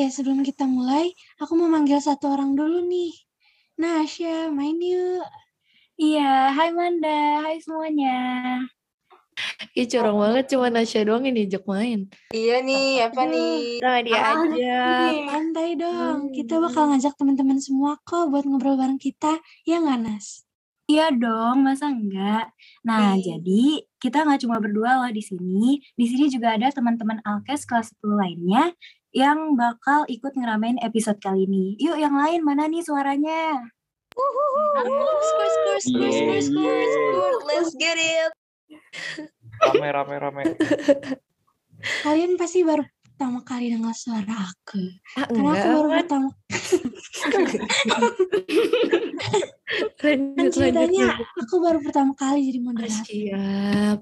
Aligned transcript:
Oke, 0.00 0.16
sebelum 0.16 0.40
kita 0.40 0.64
mulai, 0.64 1.12
aku 1.36 1.60
mau 1.60 1.68
manggil 1.68 2.00
satu 2.00 2.32
orang 2.32 2.56
dulu 2.56 2.88
nih. 2.88 3.12
Nasya, 3.76 4.48
main 4.48 4.80
yuk. 4.80 5.28
Iya, 6.00 6.56
hai 6.56 6.72
Manda, 6.72 7.44
hai 7.44 7.60
semuanya. 7.60 8.16
Ih, 9.76 9.84
curang 9.84 10.16
banget 10.16 10.56
cuma 10.56 10.72
Nasya 10.72 11.04
doang 11.04 11.28
ini 11.28 11.44
diajak 11.44 11.68
main. 11.68 12.08
Iya 12.32 12.64
nih, 12.64 13.12
apa 13.12 13.22
nih? 13.28 13.52
Nah, 13.84 13.98
dia 14.00 14.20
Ah, 14.24 14.40
aja. 14.40 14.80
Santai 15.36 15.76
dong, 15.76 16.32
kita 16.32 16.56
bakal 16.64 16.96
ngajak 16.96 17.12
teman-teman 17.20 17.60
semua 17.60 18.00
kok 18.00 18.32
buat 18.32 18.48
ngobrol 18.48 18.80
bareng 18.80 18.96
kita. 18.96 19.36
Ya 19.68 19.84
nggak, 19.84 20.00
Nas? 20.00 20.48
Iya 20.88 21.12
dong, 21.12 21.60
masa 21.60 21.92
enggak? 21.92 22.48
Nah, 22.88 23.20
Ih. 23.20 23.36
jadi 23.36 23.84
kita 24.00 24.24
nggak 24.24 24.48
cuma 24.48 24.64
berdua 24.64 25.04
loh 25.04 25.12
di 25.12 25.20
sini. 25.20 25.76
Di 25.92 26.08
sini 26.08 26.32
juga 26.32 26.56
ada 26.56 26.72
teman-teman 26.72 27.20
Alkes 27.20 27.68
kelas 27.68 27.92
10 27.94 28.16
lainnya 28.16 28.72
yang 29.10 29.58
bakal 29.58 30.06
ikut 30.06 30.32
ngeramein 30.38 30.78
episode 30.82 31.18
kali 31.18 31.46
ini. 31.46 31.74
Yuk, 31.82 31.98
yang 31.98 32.14
lain 32.14 32.46
mana 32.46 32.70
nih 32.70 32.82
suaranya? 32.82 33.58
Skur, 34.10 35.48
skur, 35.50 35.78
skur, 35.82 36.10
skur, 36.10 36.40
skur, 36.42 36.80
skur. 36.90 37.34
Let's 37.46 37.72
get 37.78 37.98
it. 37.98 38.30
rame 39.60 39.88
rame 39.92 40.16
rame 40.16 40.42
Kalian 42.04 42.38
pasti 42.38 42.62
baru 42.62 42.86
pertama 43.20 43.44
kali 43.44 43.68
dengar 43.68 43.92
suara 43.92 44.32
aku. 44.48 44.80
Ah, 45.12 45.28
Karena 45.28 45.52
aku 45.52 45.60
enggak. 45.60 45.76
baru 45.76 45.88
pertama 45.92 46.28
kan 50.00 50.16
Lanjut, 50.40 50.56
ceritanya 50.56 51.04
lanjut. 51.12 51.28
aku 51.36 51.54
baru 51.60 51.84
pertama 51.84 52.16
kali 52.16 52.48
jadi 52.48 52.64
moderator. 52.64 53.04
Siap. 53.04 53.98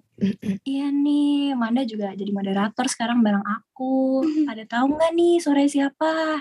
Iya 0.63 0.87
nih, 0.95 1.51
Manda 1.59 1.83
juga 1.83 2.15
jadi 2.15 2.31
moderator 2.31 2.87
sekarang 2.87 3.27
bareng 3.27 3.43
aku. 3.43 4.23
Ada 4.47 4.71
tahu 4.71 4.95
nggak 4.95 5.11
nih 5.11 5.43
suara 5.43 5.67
siapa? 5.67 6.39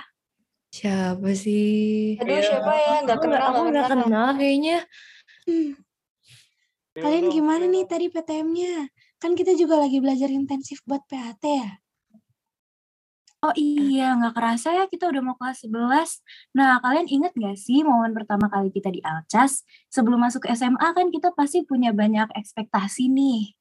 Siapa 0.70 1.34
sih? 1.34 2.22
Aduh, 2.22 2.46
siapa 2.46 2.72
ya? 2.78 3.02
Nggak 3.10 3.18
Aku 3.18 3.26
kenal, 3.26 3.42
aku 3.42 3.58
nggak 3.58 3.74
nggak 3.74 3.90
kenal. 3.90 4.06
kenal 4.06 4.30
kayaknya. 4.38 4.78
Hmm, 5.50 5.74
Kalian 6.94 7.26
gimana 7.34 7.66
nih 7.66 7.90
tadi 7.90 8.06
PTM-nya? 8.14 8.86
Kan 9.18 9.34
kita 9.34 9.58
juga 9.58 9.82
lagi 9.82 9.98
belajar 9.98 10.30
intensif 10.30 10.86
buat 10.86 11.02
PAT 11.10 11.42
ya. 11.42 11.82
Oh 13.48 13.56
iya, 13.56 14.12
nggak 14.20 14.36
kerasa 14.36 14.76
ya 14.76 14.84
kita 14.92 15.08
udah 15.08 15.24
mau 15.24 15.40
kelas 15.40 15.64
11. 15.64 16.20
Nah, 16.52 16.84
kalian 16.84 17.08
inget 17.08 17.32
nggak 17.32 17.56
sih 17.56 17.80
momen 17.80 18.12
pertama 18.12 18.52
kali 18.52 18.76
kita 18.76 18.92
di 18.92 19.00
Alcas? 19.00 19.64
Sebelum 19.88 20.20
masuk 20.20 20.44
ke 20.44 20.52
SMA 20.52 20.84
kan 20.92 21.08
kita 21.16 21.32
pasti 21.32 21.64
punya 21.64 21.96
banyak 21.96 22.28
ekspektasi 22.36 23.08
nih. 23.08 23.56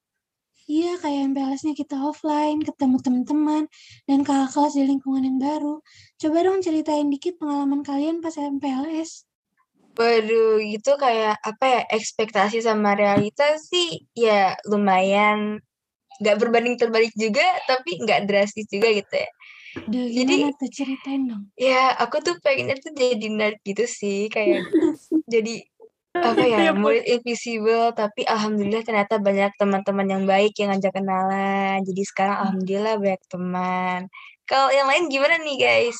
Iya, 0.67 0.99
kayak 0.99 1.31
MPLS-nya 1.31 1.71
kita 1.71 1.95
offline, 2.03 2.59
ketemu 2.59 2.99
teman-teman, 2.99 3.63
dan 4.11 4.27
kakak 4.27 4.51
kelas 4.51 4.75
di 4.75 4.83
lingkungan 4.83 5.23
yang 5.23 5.39
baru. 5.39 5.79
Coba 6.19 6.37
dong 6.43 6.59
ceritain 6.59 7.07
dikit 7.07 7.39
pengalaman 7.39 7.79
kalian 7.79 8.19
pas 8.19 8.35
MPLS. 8.35 9.23
Waduh, 9.95 10.59
itu 10.59 10.91
kayak 10.99 11.39
apa 11.39 11.63
ya? 11.63 11.81
Ekspektasi 11.95 12.59
sama 12.59 12.91
realitas 12.99 13.71
sih 13.71 14.03
ya 14.11 14.51
lumayan 14.67 15.63
nggak 16.19 16.37
berbanding 16.43 16.75
terbalik 16.75 17.15
juga, 17.15 17.45
tapi 17.69 18.03
nggak 18.03 18.27
drastis 18.27 18.67
juga 18.67 18.91
gitu 18.91 19.15
ya. 19.15 19.29
Duh, 19.85 20.07
Jadi- 20.09 20.49
tuh 20.57 20.69
ceritain 20.73 21.21
dong. 21.29 21.43
Ya, 21.53 21.93
aku 22.01 22.17
tuh 22.25 22.35
pengennya 22.41 22.79
tuh 22.81 22.95
jadi 22.97 23.27
nerd 23.29 23.61
gitu 23.61 23.85
sih, 23.85 24.31
kayak 24.33 24.65
jadi 25.33 25.61
apa 26.17 26.43
ya, 26.49 26.73
murid 26.73 27.05
invisible, 27.05 27.93
tapi 27.93 28.25
alhamdulillah 28.25 28.81
ternyata 28.81 29.21
banyak 29.21 29.53
teman-teman 29.61 30.07
yang 30.09 30.23
baik 30.25 30.57
yang 30.57 30.73
ngajak 30.73 30.97
kenalan. 30.97 31.77
Jadi 31.85 32.01
sekarang 32.09 32.37
alhamdulillah 32.41 32.95
banyak 32.97 33.23
teman. 33.29 33.99
Kalau 34.49 34.73
yang 34.73 34.89
lain 34.89 35.13
gimana 35.13 35.37
nih, 35.37 35.57
guys? 35.61 35.99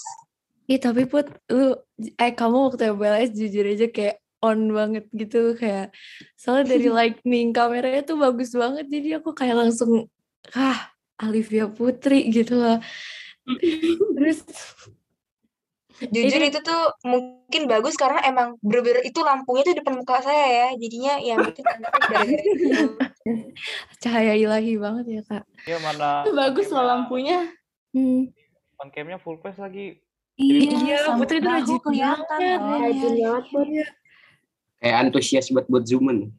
Ih, 0.66 0.82
tapi 0.82 1.06
Put, 1.06 1.30
lu, 1.54 1.78
eh 2.18 2.34
kamu 2.34 2.74
waktu 2.74 2.98
MPLS 2.98 3.30
jujur 3.38 3.66
aja 3.70 3.88
kayak 3.94 4.18
on 4.42 4.70
banget 4.70 5.06
gitu 5.14 5.58
kayak 5.58 5.90
soalnya 6.38 6.78
dari 6.78 6.90
lightning 6.98 7.50
kameranya 7.54 8.06
tuh 8.06 8.22
bagus 8.22 8.54
banget 8.54 8.86
jadi 8.86 9.18
aku 9.22 9.34
kayak 9.34 9.58
langsung 9.66 10.06
ah 10.54 10.94
Alivia 11.18 11.66
Putri 11.66 12.30
gitu 12.30 12.62
loh 12.62 12.78
terus 14.18 14.40
Jujur 15.97 16.38
Ini- 16.38 16.53
itu 16.53 16.62
tuh 16.62 16.94
mungkin 17.02 17.66
bagus 17.66 17.97
karena 17.97 18.22
emang 18.22 18.53
bener-bener 18.62 19.02
itu 19.02 19.18
lampunya 19.25 19.66
tuh 19.66 19.81
depan 19.81 19.97
muka 19.97 20.22
saya 20.22 20.46
ya. 20.46 20.68
Jadinya 20.78 21.13
ya 21.18 21.35
mungkin 21.41 21.63
itu. 21.66 21.90
cahaya 24.06 24.38
ilahi 24.38 24.78
banget 24.78 25.06
ya 25.09 25.22
kak 25.25 25.44
Iya 25.66 25.78
mana 25.81 26.22
Bagus 26.30 26.69
loh 26.69 26.86
lampunya. 26.86 27.50
hmm. 27.97 28.30
on 28.78 28.88
camnya 28.94 29.18
full 29.18 29.41
face 29.41 29.57
lagi 29.57 29.97
Iya, 30.38 30.69
Iya, 30.86 30.97
Putri 31.18 31.41
tuh 31.41 31.50
bahu 31.50 31.57
rajin 31.66 31.78
kelihatan. 31.81 32.40
Rajin 32.78 33.13
banget 33.18 33.46
buat 33.50 33.68
Kayak 34.78 34.96
antusias 35.02 35.50
buat 35.50 35.66
buat 35.66 35.81
zooman. 35.90 36.30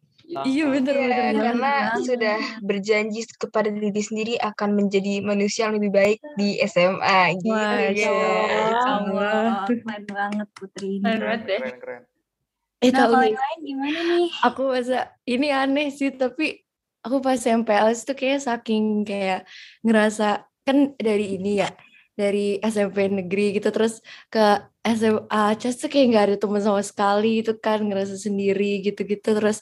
Iya 0.45 0.65
bener 0.67 0.95
Iya, 0.95 1.09
bener 1.09 1.35
karena 1.41 1.73
banget. 1.89 2.05
sudah 2.05 2.39
berjanji 2.61 3.21
kepada 3.35 3.69
diri 3.69 4.03
sendiri 4.03 4.35
akan 4.39 4.71
menjadi 4.75 5.13
manusia 5.21 5.67
yang 5.67 5.77
lebih 5.77 5.91
baik 5.91 6.19
di 6.35 6.61
SMA 6.63 7.21
gitu 7.39 7.49
Masya 7.51 8.13
guys. 8.13 8.85
Allah. 8.85 9.65
Keren 9.65 10.05
banget 10.07 10.49
Putri 10.53 10.89
ini. 10.97 11.05
Keren 11.05 11.21
banget 11.21 11.41
deh. 11.45 11.61
keren 11.61 11.79
keren 11.81 12.03
eh 12.79 12.91
Nah, 12.91 12.99
tahu 13.01 13.11
kalau 13.11 13.27
yang 13.27 13.43
lain 13.43 13.59
gimana 13.61 14.01
nih? 14.07 14.29
aku 14.39 14.63
masa 14.71 14.99
ini 15.27 15.47
aneh 15.51 15.89
sih 15.91 16.15
tapi 16.15 16.63
aku 17.01 17.17
pas 17.19 17.43
MPLS 17.43 18.07
tuh 18.07 18.15
kayak 18.15 18.39
saking 18.39 19.03
kayak 19.03 19.51
ngerasa 19.83 20.47
kan 20.63 20.95
dari 20.95 21.35
ini 21.35 21.59
ya 21.59 21.75
dari 22.15 22.59
SMP 22.61 23.11
negeri 23.11 23.59
gitu 23.59 23.71
terus 23.71 23.99
ke 24.27 24.63
SMA 24.87 25.59
Cas 25.59 25.75
tuh 25.77 25.91
kayak 25.91 26.07
nggak 26.07 26.25
ada 26.31 26.37
teman 26.39 26.63
sama 26.63 26.83
sekali 26.83 27.43
itu 27.43 27.51
kan 27.59 27.83
ngerasa 27.83 28.15
sendiri 28.15 28.79
gitu-gitu 28.81 29.27
terus 29.27 29.59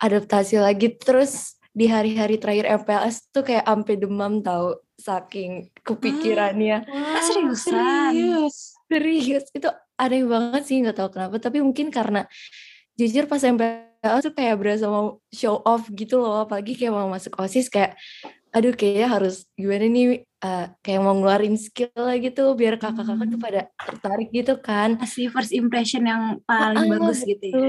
adaptasi 0.00 0.60
lagi 0.60 0.92
terus 0.96 1.56
di 1.76 1.88
hari-hari 1.92 2.40
terakhir 2.40 2.64
MPLS 2.84 3.28
tuh 3.32 3.44
kayak 3.44 3.68
ampe 3.68 4.00
demam 4.00 4.40
tahu 4.40 4.80
saking 4.96 5.68
kepikirannya 5.84 6.88
Ah, 6.88 7.20
seriusan? 7.20 7.76
Serius. 8.16 8.56
Serius, 8.86 9.44
itu 9.52 9.68
aneh 9.98 10.22
banget 10.24 10.62
sih, 10.64 10.78
nggak 10.80 10.96
tahu 10.96 11.08
kenapa. 11.12 11.36
Tapi 11.42 11.58
mungkin 11.60 11.90
karena 11.92 12.24
jujur 12.96 13.26
pas 13.28 13.42
MPL 13.42 14.18
tuh 14.22 14.32
kayak 14.32 14.56
berasa 14.56 14.86
mau 14.88 15.20
show 15.28 15.58
off 15.66 15.90
gitu 15.92 16.22
loh. 16.22 16.46
Apalagi 16.46 16.78
kayak 16.78 16.94
mau 16.94 17.10
masuk 17.10 17.34
OSIS 17.36 17.66
kayak, 17.68 17.98
aduh 18.56 18.72
kayaknya 18.78 19.06
harus 19.14 19.34
gimana 19.60 19.84
nih, 19.94 20.04
eh, 20.44 20.62
kayak 20.84 21.00
mau 21.04 21.14
ngeluarin 21.16 21.56
skill 21.60 21.92
lah 22.06 22.16
gitu, 22.24 22.40
biar 22.60 22.74
kakak-kakak 22.82 23.26
tuh 23.32 23.38
Hmm. 23.38 23.44
pada 23.46 23.60
tertarik 23.88 24.28
gitu 24.38 24.52
kan. 24.66 24.90
Kasih 25.00 25.26
first 25.34 25.52
impression 25.52 26.02
yang 26.12 26.22
paling 26.48 26.88
Ah, 26.88 26.88
bagus 26.92 27.18
gitu 27.28 27.44
ya. 27.52 27.60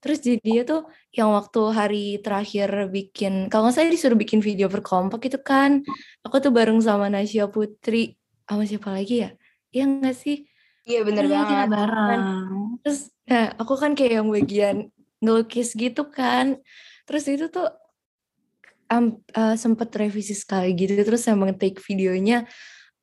Terus 0.00 0.18
jadi 0.24 0.50
tuh 0.64 0.80
yang 1.12 1.28
waktu 1.36 1.60
hari 1.78 2.04
terakhir 2.24 2.68
bikin, 2.94 3.32
kalau 3.50 3.68
nggak 3.68 3.74
salah 3.76 3.92
disuruh 3.92 4.16
bikin 4.16 4.40
video 4.40 4.66
berkompak 4.72 5.20
itu 5.28 5.38
kan, 5.50 5.84
aku 6.24 6.36
tuh 6.44 6.52
bareng 6.56 6.80
sama 6.80 7.06
Nasya 7.12 7.44
Putri, 7.52 8.16
sama 8.48 8.64
siapa 8.70 8.90
lagi 8.96 9.14
ya? 9.28 9.30
Iya 9.74 9.82
nggak 9.90 10.16
sih? 10.16 10.36
Iya 10.88 10.98
bener 11.08 11.24
kita 11.24 11.34
banget. 11.34 11.68
bareng. 11.74 12.22
Terus 12.82 13.00
nah 13.30 13.44
aku 13.60 13.74
kan 13.82 13.92
kayak 13.98 14.12
yang 14.22 14.28
bagian 14.32 14.76
ngelukis 15.22 15.68
gitu 15.76 16.02
kan. 16.16 16.46
Terus 17.06 17.24
itu 17.32 17.46
tuh 17.54 17.66
am, 18.90 19.22
eh, 19.30 19.56
sempet 19.56 19.88
revisi 19.94 20.34
sekali 20.34 20.74
gitu. 20.74 20.98
Terus 20.98 21.22
emang 21.30 21.54
take 21.54 21.78
videonya 21.78 22.44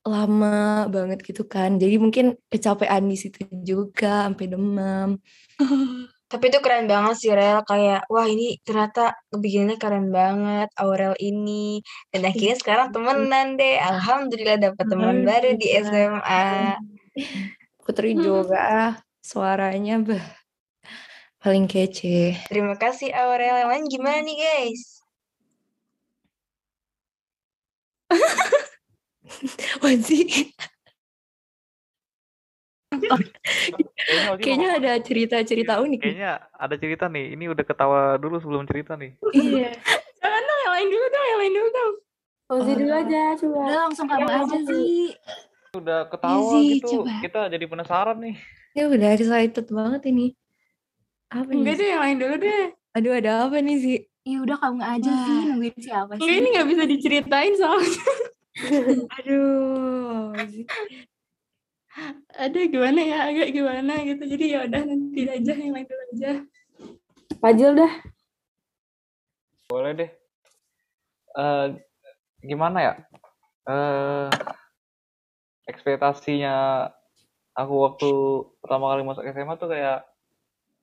lama 0.07 0.87
banget 0.87 1.19
gitu 1.23 1.43
kan. 1.47 1.75
Jadi 1.79 1.95
mungkin 1.99 2.35
kecapean 2.51 3.07
di 3.11 3.17
situ 3.19 3.43
juga 3.51 4.27
sampai 4.27 4.45
demam. 4.47 5.09
Tapi 6.27 6.51
itu 6.51 6.59
keren 6.59 6.91
banget 6.91 7.15
sih 7.23 7.31
Rel, 7.31 7.63
kayak 7.63 8.03
wah 8.11 8.27
ini 8.27 8.59
ternyata 8.67 9.15
bikinnya 9.31 9.79
keren 9.79 10.11
banget 10.11 10.67
Aurel 10.75 11.15
ini. 11.23 11.79
Dan 12.11 12.27
akhirnya 12.27 12.59
sekarang 12.59 12.91
temenan 12.91 13.55
deh. 13.55 13.79
Alhamdulillah 13.79 14.59
dapat 14.59 14.85
teman 14.91 15.23
baru 15.23 15.55
di 15.55 15.67
SMA. 15.79 16.75
Putri 17.87 18.11
juga 18.19 18.59
ah, 18.91 18.93
suaranya 19.23 20.03
bah 20.03 20.25
paling 21.39 21.63
kece. 21.63 22.35
Terima 22.51 22.75
kasih 22.75 23.15
Aurel. 23.15 23.63
Yang 23.63 23.69
lain 23.71 23.85
gimana 23.87 24.19
nih 24.19 24.35
guys? 24.35 24.96
Kayaknya 29.57 29.83
Ozi 29.83 30.21
kayaknya 34.39 34.69
ada 34.79 34.91
cerita-cerita 35.03 35.73
Iya, 35.75 35.83
unik. 35.83 35.91
nih. 35.91 35.99
kayaknya 36.01 36.31
ada 36.55 36.75
cerita 36.79 37.05
nih 37.11 37.25
ini 37.35 37.45
udah 37.51 37.65
ketawa 37.67 38.01
dulu 38.15 38.39
sebelum 38.39 38.63
cerita 38.63 38.95
nih 38.95 39.11
Iya. 39.29 39.75
Jangan 40.23 40.41
dong, 40.43 40.59
yang 40.59 40.73
lain 40.73 40.87
dulu 40.89 41.05
dong, 41.07 41.25
yang 41.25 41.39
lain 41.39 41.53
dulu 41.53 41.69
dong. 41.69 41.93
Ozi 42.47 42.71
dulu 42.73 42.89
aja, 42.89 43.21
coba. 43.37 43.59
Udah 43.59 43.79
langsung 43.85 44.05
kamu 44.07 44.25
aja 44.25 44.57
sih. 44.65 45.13
udah 45.77 45.99
ketawa 46.09 46.51
Sih, 46.57 46.67
gitu 46.73 46.87
coba. 47.03 47.13
kita 47.21 47.39
jadi 47.53 47.65
penasaran 47.67 48.17
nih 48.17 48.35
Ya 48.73 48.83
udah 48.87 49.09
excited 49.13 49.67
banget 49.69 50.01
ini. 50.07 50.33
Apa 51.27 51.49
Enggak 51.49 51.75
deh, 51.75 51.87
yang 51.91 52.01
lain 52.01 52.17
dulu 52.17 52.35
deh. 52.39 52.65
Aduh 52.95 53.13
ada 53.13 53.31
apa 53.45 53.57
nih 53.59 53.77
sih? 53.77 53.97
Ya 54.27 54.43
udah 54.43 54.57
kamu 54.59 54.83
aja 54.83 55.07
sih 55.07 55.39
nungguin 55.47 55.77
siapa 55.79 56.19
sih? 56.19 56.27
ini 56.27 56.51
nggak 56.51 56.67
bisa 56.67 56.83
diceritain 56.83 57.55
soalnya. 57.55 58.03
Aduh. 59.23 60.35
Ada 62.35 62.59
gimana 62.67 62.99
ya, 62.99 63.31
agak 63.31 63.55
gimana 63.55 64.03
gitu. 64.03 64.23
Jadi 64.27 64.45
ya 64.51 64.67
udah 64.67 64.81
nanti 64.83 65.21
aja 65.31 65.53
yang 65.55 65.71
lain 65.71 65.87
dulu 65.87 66.03
aja. 66.11 66.31
Fajil 67.39 67.71
dah. 67.79 67.93
Boleh 69.71 69.91
deh. 69.95 70.11
Eh 71.39 71.65
gimana 72.43 72.77
ya? 72.83 72.93
Eh 73.63 74.27
ekspektasinya 75.71 76.87
aku 77.55 77.73
waktu 77.79 78.09
pertama 78.59 78.91
kali 78.91 79.07
masuk 79.07 79.23
SMA 79.23 79.55
tuh 79.55 79.71
kayak 79.71 80.03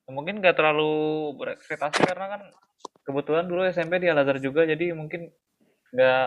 mungkin 0.08 0.40
gak 0.40 0.56
terlalu 0.56 1.32
berekspektasi 1.37 2.05
karena 2.05 2.26
kan 2.37 2.43
kebetulan 3.05 3.45
dulu 3.45 3.62
SMP 3.65 4.01
di 4.01 4.09
Al 4.09 4.19
Azhar 4.19 4.41
juga 4.41 4.65
jadi 4.65 4.97
mungkin 4.97 5.29
nggak 5.93 6.27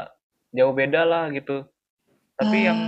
jauh 0.53 0.73
beda 0.73 1.01
lah 1.03 1.27
gitu. 1.33 1.65
Tapi 2.37 2.57
yang 2.63 2.79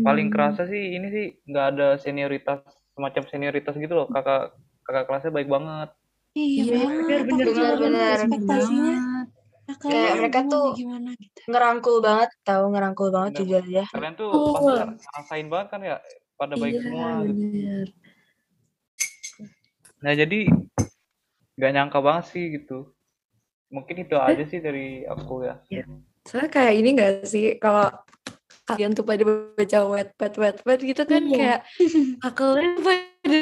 paling 0.00 0.32
kerasa 0.32 0.64
sih 0.64 0.96
ini 0.96 1.06
sih 1.12 1.26
nggak 1.44 1.66
ada 1.76 1.88
senioritas 2.00 2.64
semacam 2.96 3.22
senioritas 3.28 3.76
gitu 3.76 3.92
loh 3.92 4.08
kakak 4.08 4.56
kakak 4.82 5.04
kelasnya 5.06 5.32
baik 5.32 5.48
banget. 5.48 5.92
Iya, 6.34 6.64
Iya, 6.82 7.18
juga 7.30 7.42
dulu 7.46 7.78
bener. 7.78 8.16
ekspektasinya. 8.18 8.96
Nah, 9.64 9.76
Kayak 9.80 10.14
mereka 10.20 10.40
tuh 10.44 10.64
gimana 10.76 11.10
gitu. 11.16 11.40
Ngerangkul 11.48 11.96
banget 12.04 12.30
tahu 12.44 12.64
ngerangkul 12.72 13.08
banget 13.08 13.30
Bener. 13.32 13.40
jujur 13.44 13.60
aja. 13.64 13.84
Kalian 13.92 14.14
tuh 14.16 14.28
Oh. 14.28 14.52
pasti 14.52 14.72
ngerasain 15.00 15.46
banget 15.48 15.68
kan 15.72 15.80
ya 15.80 15.96
pada 16.36 16.54
baik 16.58 16.72
Iya 16.74 16.80
semua 16.84 17.08
gitu. 17.24 17.32
bener. 17.32 17.86
Nah 20.04 20.12
jadi 20.12 20.38
nggak 21.54 21.72
nyangka 21.72 21.98
banget 22.02 22.24
sih 22.34 22.44
gitu. 22.60 22.92
Mungkin 23.72 23.96
itu 24.04 24.16
aja 24.16 24.44
sih 24.44 24.60
dari 24.60 25.04
aku 25.04 25.44
ya. 25.44 25.54
Soalnya 26.24 26.50
kayak 26.50 26.74
ini 26.80 26.88
gak 26.96 27.12
sih 27.28 27.56
kalau 27.60 27.92
kalian 28.64 28.96
tuh 28.96 29.04
pada 29.04 29.22
baca 29.28 29.78
wetpad 29.92 30.32
wetpad 30.40 30.78
gitu 30.80 31.02
kan 31.04 31.20
Iya. 31.20 31.36
kayak 31.36 31.60
akalnya 32.28 32.70
pada 32.80 33.40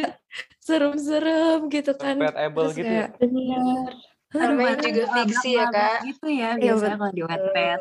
serem-serem 0.59 1.71
gitu 1.71 1.93
kan. 1.95 2.19
Compatible 2.19 2.63
Terus 2.71 2.75
gitu 2.79 2.91
kayak, 2.91 3.09
ya. 3.09 3.19
bener. 3.23 3.91
Namanya 4.33 4.77
juga 4.81 5.05
fiksi 5.13 5.51
ya, 5.61 5.67
Kak. 5.69 5.97
Gitu 6.09 6.27
ya 6.33 6.51
Iya, 6.57 6.73
biasanya 6.73 6.97
kalau 6.99 7.13
di 7.13 7.23
Wattpad. 7.23 7.81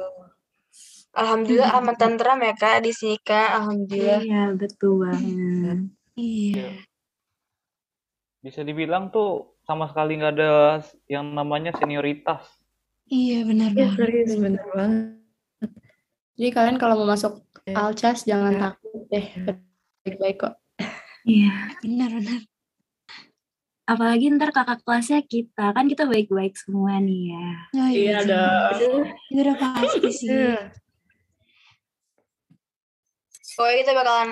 Alhamdulillah 1.12 1.72
aman 1.76 1.96
tentram 2.00 2.40
ya 2.40 2.56
kak 2.56 2.88
di 2.88 2.96
sini 2.96 3.20
kak. 3.20 3.50
Alhamdulillah. 3.60 4.20
Iya, 4.24 4.44
betul 4.56 5.04
banget. 5.04 5.80
Iya. 6.16 6.70
Bisa 8.40 8.64
dibilang 8.64 9.12
tuh 9.12 9.60
sama 9.62 9.86
sekali 9.88 10.18
nggak 10.18 10.34
ada 10.36 10.52
yang 11.06 11.32
namanya 11.32 11.72
senioritas. 11.76 12.42
Iya, 13.06 13.44
benar 13.44 13.70
Iya 13.72 13.78
banget. 13.88 13.98
serius 14.00 14.32
bener 14.36 14.64
banget. 14.72 15.06
Jadi 16.40 16.50
kalian 16.50 16.78
kalau 16.80 16.96
mau 16.98 17.12
masuk 17.12 17.44
Iya. 17.62 17.78
Alchas 17.78 18.26
jangan 18.26 18.58
takut 18.58 19.06
deh. 19.08 19.28
Baik-baik 20.02 20.38
kok. 20.42 20.56
Iya. 21.22 21.78
Benar, 21.86 22.10
benar. 22.10 22.42
Apalagi 23.86 24.34
ntar 24.34 24.50
kakak 24.50 24.82
kelasnya 24.82 25.22
kita. 25.22 25.70
Kan 25.70 25.86
kita 25.86 26.10
baik-baik 26.10 26.58
semua 26.58 26.98
nih 26.98 27.36
ya. 27.38 27.48
Oh, 27.78 27.90
Iya 27.92 28.18
dong. 28.26 29.06
Itu 29.30 29.40
udah 29.46 29.56
pasti 29.62 30.10
sih. 30.10 30.30
Iya. 30.32 30.74
Pokoknya 33.54 33.78
kita 33.84 33.92
bakalan 33.94 34.30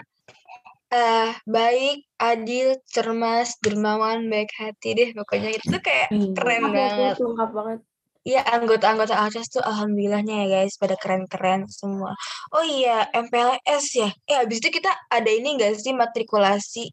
eh 0.89 1.31
baik, 1.45 2.09
adil, 2.17 2.77
cermas, 2.89 3.55
dermawan, 3.61 4.25
baik 4.27 4.49
hati 4.57 4.97
deh. 4.97 5.09
Pokoknya 5.13 5.53
itu 5.53 5.65
tuh 5.69 5.81
kayak 5.81 6.09
keren 6.33 6.69
Lengkap 6.69 6.73
banget. 6.73 7.13
lengkap 7.21 7.51
banget. 7.53 7.79
Iya 8.19 8.41
anggota-anggota 8.43 9.15
Alchas 9.15 9.47
tuh 9.47 9.63
alhamdulillahnya 9.63 10.43
ya 10.43 10.47
guys 10.59 10.75
pada 10.75 10.99
keren-keren 10.99 11.65
semua. 11.71 12.11
Oh 12.51 12.61
iya 12.61 13.07
MPLS 13.15 13.85
ya. 13.95 14.09
Eh 14.27 14.37
abis 14.43 14.59
itu 14.59 14.69
kita 14.75 14.91
ada 15.07 15.29
ini 15.31 15.55
gak 15.55 15.79
sih 15.79 15.95
matrikulasi? 15.95 16.91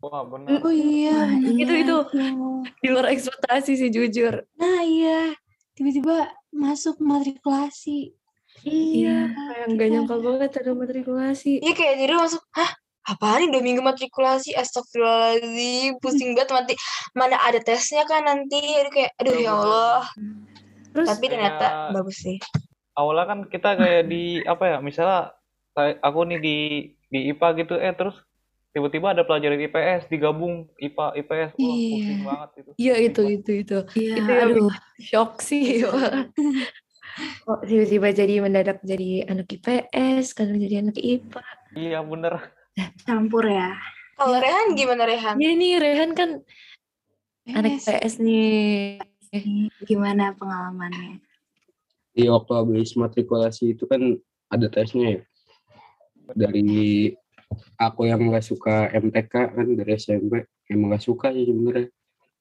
Wah 0.00 0.24
benar. 0.24 0.62
Oh 0.64 0.72
iya, 0.72 1.36
benar 1.36 1.58
Itu 1.60 1.72
itu 1.74 1.96
banget. 2.14 2.72
di 2.80 2.88
luar 2.88 3.06
ekspektasi 3.12 3.72
sih 3.76 3.90
jujur. 3.90 4.46
Nah 4.56 4.80
iya, 4.80 5.34
tiba-tiba 5.74 6.30
masuk 6.54 6.96
matrikulasi. 7.02 8.14
Iya, 8.64 9.30
kayak 9.30 9.66
nggak 9.74 9.88
nyangka 9.90 10.16
banget 10.18 10.50
ada 10.54 10.72
matrikulasi. 10.72 11.60
Iya 11.60 11.72
kayak 11.76 11.94
jadi 11.98 12.14
masuk, 12.16 12.42
hah 12.54 12.70
apaan 13.10 13.42
nih 13.42 13.50
dua 13.50 13.62
minggu 13.62 13.82
matrikulasi? 13.82 14.54
Astagfirullahaladzim, 14.54 15.98
pusing 15.98 16.32
banget 16.32 16.50
nanti. 16.50 16.74
Mana 17.12 17.36
ada 17.36 17.58
tesnya 17.58 18.06
kan 18.06 18.22
nanti? 18.22 18.58
Aduh 18.78 18.90
kayak, 18.90 19.12
aduh 19.18 19.34
ya 19.34 19.52
Allah. 19.52 20.02
Terus 20.90 21.06
Tapi 21.08 21.24
ternyata 21.26 21.66
Kayak- 21.66 21.92
bagus 21.92 22.18
sih. 22.18 22.38
Awalnya 22.94 23.24
kan 23.26 23.38
kita 23.46 23.70
kayak 23.74 24.02
di 24.06 24.22
apa 24.42 24.64
ya? 24.66 24.76
Misalnya 24.78 25.32
aku 26.00 26.20
nih 26.26 26.38
di 26.38 26.56
di 27.06 27.18
IPA 27.28 27.48
gitu, 27.58 27.74
eh 27.74 27.90
terus 27.90 28.14
tiba-tiba 28.70 29.10
ada 29.10 29.22
pelajaran 29.22 29.58
IPS 29.58 30.06
digabung 30.06 30.70
IPA 30.76 31.06
IPS. 31.16 31.50
Wah 31.52 31.66
Iya. 31.66 31.94
pusing 31.96 32.22
banget 32.22 32.50
itu. 32.54 32.70
iya 32.76 32.94
itu 32.98 33.22
itu 33.28 33.50
itu. 33.62 33.78
Iya, 33.96 34.14
Itu 34.16 34.30
yang 34.30 34.50
aduh. 34.52 34.70
Shock 35.00 35.32
sih. 35.40 35.82
Kok 37.44 37.66
tiba-tiba 37.66 38.08
jadi 38.12 38.34
mendadak 38.38 38.78
jadi 38.82 39.26
anak 39.26 39.50
IPS, 39.50 40.30
kadang 40.32 40.58
jadi 40.58 40.76
anak 40.80 40.96
IPA. 40.96 41.42
Iya 41.74 41.98
bener. 42.02 42.34
Campur 43.04 43.44
ya. 43.48 43.74
Kalau 44.20 44.36
Rehan 44.36 44.76
gimana 44.76 45.08
Rehan? 45.08 45.40
Iya 45.40 45.52
nih 45.56 45.72
Rehan 45.80 46.10
kan 46.12 46.30
anak 47.48 47.80
PS. 47.80 48.20
Nih. 48.20 49.00
Gimana 49.86 50.36
pengalamannya? 50.36 51.22
Di 52.10 52.26
waktu 52.28 52.52
habis 52.52 52.92
matrikulasi 52.98 53.78
itu 53.78 53.86
kan 53.86 54.18
ada 54.50 54.66
tesnya 54.68 55.18
ya. 55.18 55.20
Dari 56.34 57.10
aku 57.78 58.06
yang 58.06 58.22
nggak 58.28 58.44
suka 58.44 58.90
MTK 58.92 59.32
kan 59.56 59.66
dari 59.78 59.90
SMP 59.98 60.46
emang 60.70 60.94
nggak 60.94 61.04
suka 61.06 61.30
sih 61.32 61.46
sebenarnya. 61.46 61.88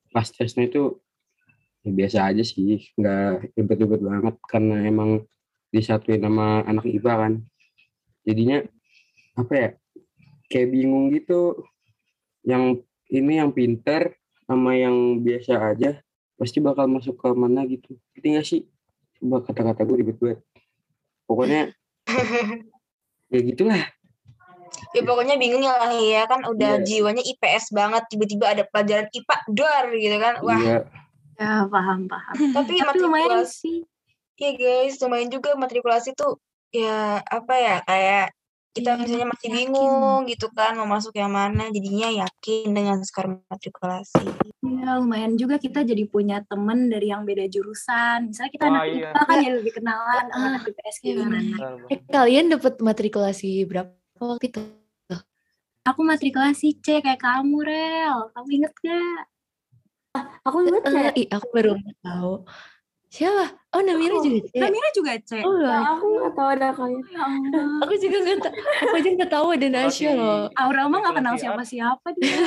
Pas 0.09 0.27
tesnya 0.29 0.65
itu 0.65 0.97
ya 1.85 1.91
biasa 1.95 2.17
aja 2.33 2.43
sih, 2.43 2.91
nggak 2.97 3.55
ribet-ribet 3.55 4.01
banget 4.03 4.35
karena 4.49 4.83
emang 4.83 5.23
disatuin 5.69 6.19
sama 6.19 6.65
anak 6.65 6.85
IPA 6.89 7.13
kan. 7.13 7.33
Jadinya 8.25 8.57
apa 9.37 9.53
ya? 9.55 9.69
Kayak 10.49 10.69
bingung 10.73 11.13
gitu. 11.13 11.63
Yang 12.43 12.83
ini 13.09 13.39
yang 13.39 13.53
pinter 13.53 14.17
sama 14.43 14.73
yang 14.73 15.21
biasa 15.21 15.53
aja 15.73 16.01
pasti 16.35 16.57
bakal 16.57 16.89
masuk 16.89 17.15
ke 17.15 17.29
mana 17.31 17.63
gitu. 17.69 17.95
Ngerti 18.15 18.27
nggak 18.33 18.47
sih? 18.47 18.61
Coba 19.19 19.45
kata-kata 19.45 19.85
gue 19.85 19.97
ribet 20.01 20.17
banget. 20.17 20.39
Pokoknya 21.29 21.61
ya 23.33 23.39
gitulah. 23.45 23.83
Ya 24.95 25.01
pokoknya 25.05 25.35
bingung 25.37 25.61
ya 25.61 25.75
lah 25.77 25.91
ya 25.93 26.25
kan 26.25 26.45
udah 26.45 26.81
Iya. 26.81 26.85
jiwanya 26.85 27.21
IPS 27.21 27.73
banget 27.73 28.05
tiba-tiba 28.09 28.49
ada 28.49 28.63
pelajaran 28.65 29.05
IPA 29.11 29.35
dor 29.53 29.85
gitu 29.93 30.17
kan. 30.17 30.33
Wah, 30.41 30.57
Iya, 30.57 30.79
Ya, 31.39 31.63
paham, 31.71 32.03
paham. 32.09 32.35
tapi 32.57 32.81
Tapi 32.81 32.97
lumayan 32.99 33.43
matrikulasi 33.45 33.53
sih. 33.53 33.77
Iya 34.39 34.51
guys, 34.55 34.95
lumayan 35.03 35.27
juga 35.29 35.51
matrikulasi 35.59 36.15
tuh 36.15 36.39
ya 36.71 37.19
apa 37.19 37.53
ya 37.59 37.75
kayak 37.83 38.25
kita 38.69 38.95
Iya, 38.95 38.99
misalnya 39.01 39.27
masih 39.33 39.47
yakin. 39.49 39.57
bingung 39.57 40.19
gitu 40.29 40.47
kan 40.53 40.71
mau 40.77 40.85
masuk 40.85 41.13
yang 41.17 41.33
mana 41.33 41.67
jadinya 41.73 42.09
yakin 42.23 42.69
dengan 42.69 42.97
skor 43.01 43.41
matrikulasi. 43.49 44.23
Ya, 44.61 44.99
lumayan 45.01 45.33
juga 45.35 45.57
kita 45.57 45.81
jadi 45.81 46.05
punya 46.05 46.45
temen 46.45 46.87
dari 46.87 47.09
yang 47.09 47.25
beda 47.25 47.49
jurusan. 47.49 48.29
Misalnya 48.29 48.51
kita 48.53 48.65
Wah, 48.69 48.71
anak 48.77 48.83
iya. 48.87 49.09
IPA 49.09 49.21
kan 49.25 49.35
jadi 49.41 49.55
lebih 49.57 49.73
kenalan 49.73 50.23
sama 50.29 50.37
Ah, 50.37 50.49
anak 50.53 50.63
IPS 50.69 50.95
iya 51.01 51.13
gimana. 51.17 51.55
Eh, 51.89 51.99
kalian 52.07 52.45
dapat 52.53 52.73
matrikulasi 52.79 53.49
berapa 53.65 53.91
waktu 54.21 54.47
itu? 54.47 54.61
Aku 55.87 56.05
matrikulasi 56.05 56.77
C 56.85 57.01
kayak 57.01 57.17
kamu, 57.17 57.65
Rel. 57.65 58.29
Kamu 58.35 58.47
inget 58.53 58.73
gak? 58.77 59.21
Aku 60.45 60.61
inget 60.61 60.83
Eh, 60.85 60.91
kayak 60.93 61.13
ih, 61.17 61.27
aku 61.33 61.47
baru 61.49 61.73
tahu. 62.05 62.33
Siapa? 63.09 63.45
Oh, 63.73 63.81
Namira 63.81 64.21
juga 64.21 64.39
C. 64.45 64.53
Namira 64.55 64.89
juga 64.93 65.11
C. 65.19 65.41
Oh, 65.41 65.49
enggak. 65.51 65.81
aku 65.81 66.05
nggak 66.07 66.33
tahu 66.35 66.49
ada 66.53 66.67
kalian. 66.71 67.01
Ya 67.03 67.21
Allah. 67.25 67.65
Aku 67.81 67.93
juga 67.97 68.17
nggak 68.21 68.37
tahu. 68.39 68.53
Aku 68.79 68.93
aja 68.93 69.09
nggak 69.11 69.31
tahu 69.31 69.47
ada 69.49 69.67
Nasya 69.67 70.07
Oke. 70.07 70.17
loh. 70.17 70.41
Aurel 70.55 70.87
mah 70.87 70.99
gak 71.01 71.15
kenal 71.17 71.35
siapa-siapa 71.35 72.07
dia. 72.13 72.37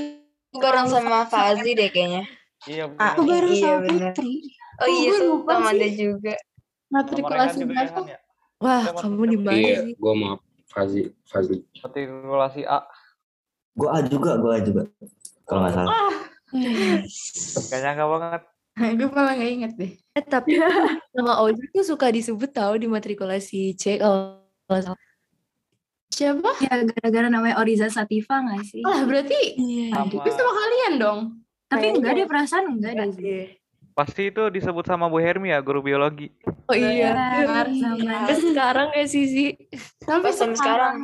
Bareng 0.62 0.88
sama 0.88 1.22
Fazi 1.24 1.70
deh 1.72 1.88
kayaknya. 1.88 2.24
Iya 2.66 2.84
Ah, 2.98 3.14
Aku 3.14 3.22
bareng 3.22 3.52
Iya, 3.52 3.62
sama 3.62 3.78
bener. 3.86 4.12
Putri. 4.12 4.32
Oh 4.78 4.80
Oh, 4.80 4.88
iya, 4.88 5.08
gue 5.08 5.18
lupa 5.24 5.50
sama 5.52 5.60
Amanda 5.64 5.86
sih. 5.86 5.94
juga. 5.96 6.34
Sama 6.34 6.90
Matrikulasi 6.90 7.58
ya, 7.58 7.66
berapa? 7.68 8.00
Ya? 8.04 8.18
Wah, 8.58 8.82
kamu 8.90 9.22
dibahas 9.28 9.58
iya, 9.60 9.76
sih. 9.78 9.94
gue 9.94 10.14
maaf 10.14 10.40
Fazi, 10.68 11.02
Fazi. 11.24 11.56
Matrikulasi 11.78 12.62
A. 12.64 12.80
Gue 13.72 13.88
A 13.88 13.98
juga, 14.02 14.34
gue 14.34 14.50
A 14.50 14.58
juga. 14.58 14.82
Kalau 15.44 15.60
nggak 15.62 15.74
salah. 15.74 15.94
Yes. 16.50 17.14
Gak 17.68 17.78
nyangka 17.78 18.04
banget. 18.08 18.42
gue 18.98 19.08
malah 19.10 19.34
nggak 19.34 19.50
inget 19.50 19.72
deh. 19.74 19.92
Eh, 20.14 20.24
tapi 20.24 20.56
nama 21.16 21.42
Oji 21.42 21.70
tuh 21.74 21.84
suka 21.86 22.10
disebut 22.10 22.50
tahu 22.50 22.78
di 22.78 22.86
matrikulasi 22.86 23.74
C 23.74 23.98
kalau. 23.98 24.42
Siapa? 26.08 26.50
Ya, 26.64 26.82
gara-gara 26.82 27.28
namanya 27.30 27.62
Oriza 27.62 27.86
Sativa 27.92 28.42
gak 28.42 28.66
sih? 28.66 28.82
Ah 28.82 29.06
berarti 29.06 29.38
Iya. 29.54 29.94
Sama 29.94 30.10
itu 30.18 30.30
sama 30.34 30.52
kalian 30.56 30.92
dong. 30.98 31.20
Tapi 31.68 31.78
kayaknya. 31.78 31.98
enggak 32.00 32.12
deh, 32.16 32.26
perasaan 32.26 32.64
enggak 32.74 32.92
deh. 32.96 33.08
Zee. 33.14 33.22
Iya. 33.22 33.44
Pasti 33.94 34.22
itu 34.30 34.42
disebut 34.50 34.84
sama 34.86 35.10
Bu 35.10 35.18
Hermi 35.22 35.50
ya, 35.50 35.58
guru 35.62 35.82
biologi. 35.82 36.30
Oh 36.66 36.74
iya. 36.74 37.14
Benar, 37.44 37.66
Sampai 37.70 38.34
sama. 38.34 38.46
sekarang 38.50 38.88
ya 38.94 39.04
Sisi. 39.06 39.46
Sampai 40.02 40.30
sampai 40.34 40.58
sekarang. 40.58 40.94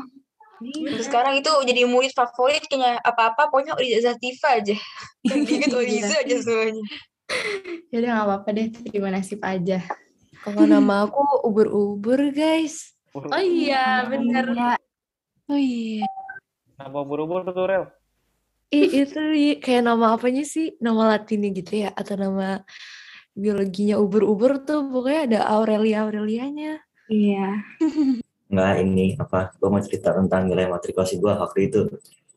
Sampai 0.62 1.02
sekarang 1.04 1.34
itu 1.38 1.50
jadi 1.68 1.82
murid 1.84 2.14
favorit 2.14 2.64
kayaknya 2.66 2.98
apa-apa 3.02 3.50
pokoknya 3.52 3.76
Oriza 3.78 4.14
Zativa 4.14 4.56
aja. 4.56 4.76
Diinget 5.26 5.74
Oriza 5.74 6.16
aja 6.22 6.36
semuanya. 6.42 6.82
Ya 7.90 7.96
udah 8.02 8.10
nggak 8.10 8.26
apa-apa 8.26 8.48
deh, 8.52 8.66
terima 8.74 9.08
nasib 9.14 9.40
aja. 9.44 9.78
Kalau 10.44 10.66
nama 10.66 11.08
aku 11.08 11.46
ubur-ubur 11.46 12.34
guys. 12.34 12.92
Oh 13.14 13.38
iya, 13.38 14.02
bener. 14.10 14.50
Ya, 14.50 14.74
Oh 15.46 15.60
iya. 15.60 16.08
Nama 16.80 17.00
buru-buru 17.06 17.46
tuh, 17.46 17.66
Rel. 17.68 17.84
Ih, 18.74 19.06
itu 19.06 19.20
kayak 19.62 19.86
nama 19.86 20.18
apanya 20.18 20.42
sih? 20.42 20.74
Nama 20.82 21.14
latinnya 21.14 21.54
gitu 21.54 21.86
ya? 21.86 21.94
Atau 21.94 22.18
nama 22.18 22.64
biologinya 23.36 24.00
ubur-ubur 24.02 24.66
tuh 24.66 24.90
pokoknya 24.90 25.20
ada 25.30 25.40
Aurelia 25.54 26.02
Aurelianya. 26.08 26.82
iya. 27.06 27.62
Enggak 28.50 28.72
ini 28.82 29.14
apa? 29.20 29.54
Gue 29.60 29.68
mau 29.70 29.82
cerita 29.84 30.16
tentang 30.16 30.50
nilai 30.50 30.66
matrikulasi 30.66 31.20
gue 31.20 31.32
waktu 31.32 31.60
itu. 31.70 31.80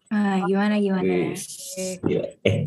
Ah, 0.08 0.39
gimana 0.46 0.79
gimana? 0.79 1.03
Wih, 1.03 1.36
gila. 2.06 2.25
Eh, 2.44 2.63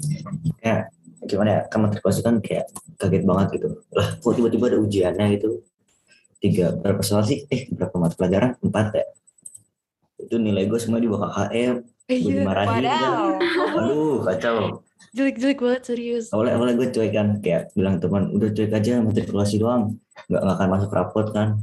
kayak 0.61 0.93
gimana 1.31 1.51
ya? 1.51 1.61
Kan 1.71 1.87
matrikulasi 1.87 2.21
kan 2.27 2.35
kayak 2.43 2.67
kaget 2.99 3.23
banget 3.23 3.47
gitu. 3.59 3.69
Lah, 3.95 4.09
kok 4.19 4.33
tiba-tiba 4.35 4.65
ada 4.75 4.79
ujiannya 4.83 5.27
gitu? 5.39 5.63
Tiga 6.41 6.75
berapa 6.75 7.01
soal 7.07 7.23
sih? 7.23 7.47
Eh, 7.47 7.71
berapa 7.71 7.95
mata 7.97 8.19
pelajaran? 8.19 8.59
Empat 8.59 8.87
ya. 8.99 9.07
Itu 10.19 10.37
nilai 10.43 10.67
gue 10.67 10.79
semua 10.83 10.99
di 10.99 11.07
bawah. 11.07 11.31
Gue 11.49 11.87
Iya, 12.11 12.43
dimarahin 12.43 12.83
kan. 12.83 12.83
Wadaw. 12.83 13.79
Aduh, 13.79 14.17
kacau. 14.27 14.57
jelek-jelek 15.11 15.59
banget 15.59 15.83
serius. 15.91 16.31
awalnya 16.31 16.55
awalnya 16.55 16.75
gue 16.79 16.89
cuek 16.95 17.11
kan 17.11 17.29
kayak 17.43 17.75
bilang 17.75 17.99
teman 17.99 18.31
udah 18.31 18.47
cuek 18.55 18.71
aja 18.71 19.03
matrikulasi 19.03 19.59
doang 19.59 19.99
nggak 20.31 20.39
nggak 20.39 20.55
akan 20.55 20.69
masuk 20.71 20.91
rapot 20.95 21.27
kan 21.35 21.59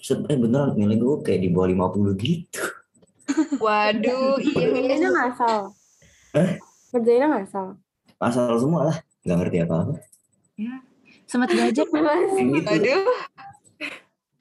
Set, 0.00 0.24
eh 0.32 0.38
beneran 0.38 0.72
nilai 0.80 0.96
gue 0.96 1.20
kayak 1.20 1.44
di 1.44 1.48
bawah 1.52 1.92
50 1.92 2.16
gitu 2.24 2.62
Waduh, 3.64 4.38
iya 4.38 4.54
Kerjainnya 4.70 4.96
iya. 4.96 5.08
ngasal. 5.12 5.58
Eh? 6.40 6.50
Kerjainnya 6.94 7.28
ngasal. 7.36 7.66
asal 8.16 8.56
semua 8.56 8.80
lah 8.88 8.96
nggak 9.26 9.38
ngerti 9.42 9.58
apa 9.66 9.74
apa 9.82 9.94
Sempat 11.26 11.50
belajar 11.50 11.84
Kayak 11.90 12.46
gitu 12.54 12.70
Waduh. 12.70 13.04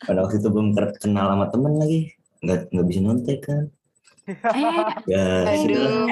pada 0.05 0.19
waktu 0.21 0.37
itu 0.37 0.47
belum 0.53 0.67
kenal 1.01 1.25
sama 1.33 1.45
temen 1.49 1.73
lagi 1.81 1.99
nggak 2.45 2.59
nggak 2.69 2.85
bisa 2.85 2.99
nontek 3.01 3.39
kan 3.41 3.65
eh 4.25 4.77
ya 5.05 5.25
Aduh. 5.45 6.09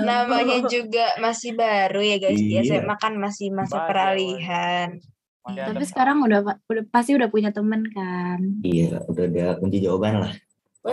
Namanya 0.00 0.64
juga 0.64 1.12
masih 1.20 1.52
baru 1.52 2.00
ya 2.00 2.16
guys. 2.16 2.40
Iya. 2.40 2.64
SMA 2.64 2.96
kan 2.96 3.12
masih 3.20 3.52
masa 3.52 3.84
peralihan. 3.84 4.96
Masih 5.44 5.68
tapi 5.68 5.84
sekarang 5.84 6.24
udah 6.24 6.56
udah 6.56 6.84
pasti 6.88 7.12
udah 7.12 7.28
punya 7.28 7.52
temen 7.52 7.84
kan. 7.92 8.40
iya 8.64 9.04
udah 9.08 9.24
ada 9.28 9.56
kunci 9.60 9.80
jawaban 9.80 10.24
lah 10.24 10.32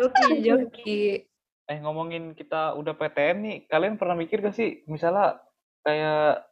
Joki, 0.00 0.28
joki. 0.42 1.02
Eh 1.70 1.78
ngomongin 1.78 2.34
kita 2.34 2.74
udah 2.74 2.98
PTN 2.98 3.36
nih, 3.46 3.56
kalian 3.70 3.94
pernah 3.94 4.18
mikir 4.18 4.42
gak 4.42 4.58
sih, 4.58 4.82
misalnya 4.90 5.38
kayak 5.86 6.42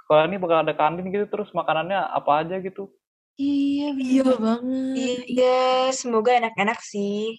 sekolah 0.00 0.24
ini 0.24 0.40
bakal 0.40 0.64
ada 0.64 0.72
kantin 0.72 1.12
gitu, 1.12 1.28
terus 1.28 1.52
makanannya 1.52 2.00
apa 2.00 2.40
aja 2.40 2.56
gitu? 2.56 2.88
Iya, 3.36 3.92
Iya 3.92 4.24
banget. 4.40 4.96
Iya, 5.28 5.92
semoga 5.92 6.32
enak-enak 6.40 6.80
sih. 6.80 7.36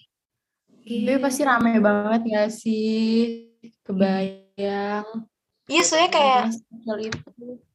Tapi 0.86 1.18
pasti 1.18 1.42
rame 1.42 1.82
banget 1.82 2.20
gak 2.22 2.50
sih? 2.54 3.02
Kebayang. 3.82 5.26
Iya, 5.66 5.82
soalnya 5.82 6.10
kayak. 6.14 6.54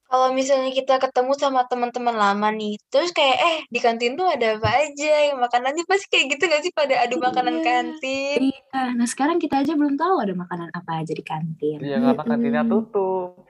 Kalau 0.10 0.34
misalnya 0.34 0.74
kita 0.74 0.98
ketemu 0.98 1.38
sama 1.38 1.70
teman-teman 1.70 2.18
lama 2.18 2.50
nih, 2.50 2.82
terus 2.90 3.14
kayak 3.14 3.38
eh 3.38 3.58
di 3.70 3.78
kantin 3.78 4.18
tuh 4.18 4.26
ada 4.26 4.58
apa 4.58 4.70
aja, 4.82 5.38
makanannya 5.38 5.86
pasti 5.86 6.10
kayak 6.10 6.26
gitu 6.34 6.44
gak 6.50 6.62
sih 6.66 6.74
pada 6.74 6.98
adu 7.06 7.22
makanan 7.22 7.62
Iya. 7.62 7.64
kantin? 7.64 8.40
Iya, 8.50 8.82
nah 8.98 9.06
sekarang 9.06 9.38
kita 9.38 9.62
aja 9.62 9.78
belum 9.78 10.02
tahu 10.02 10.16
ada 10.18 10.34
makanan 10.34 10.74
apa 10.74 11.06
aja 11.06 11.14
di 11.14 11.22
kantin. 11.22 11.78
Iya 11.78 12.02
karena 12.02 12.24
kantinnya 12.26 12.64
tutup. 12.66 13.46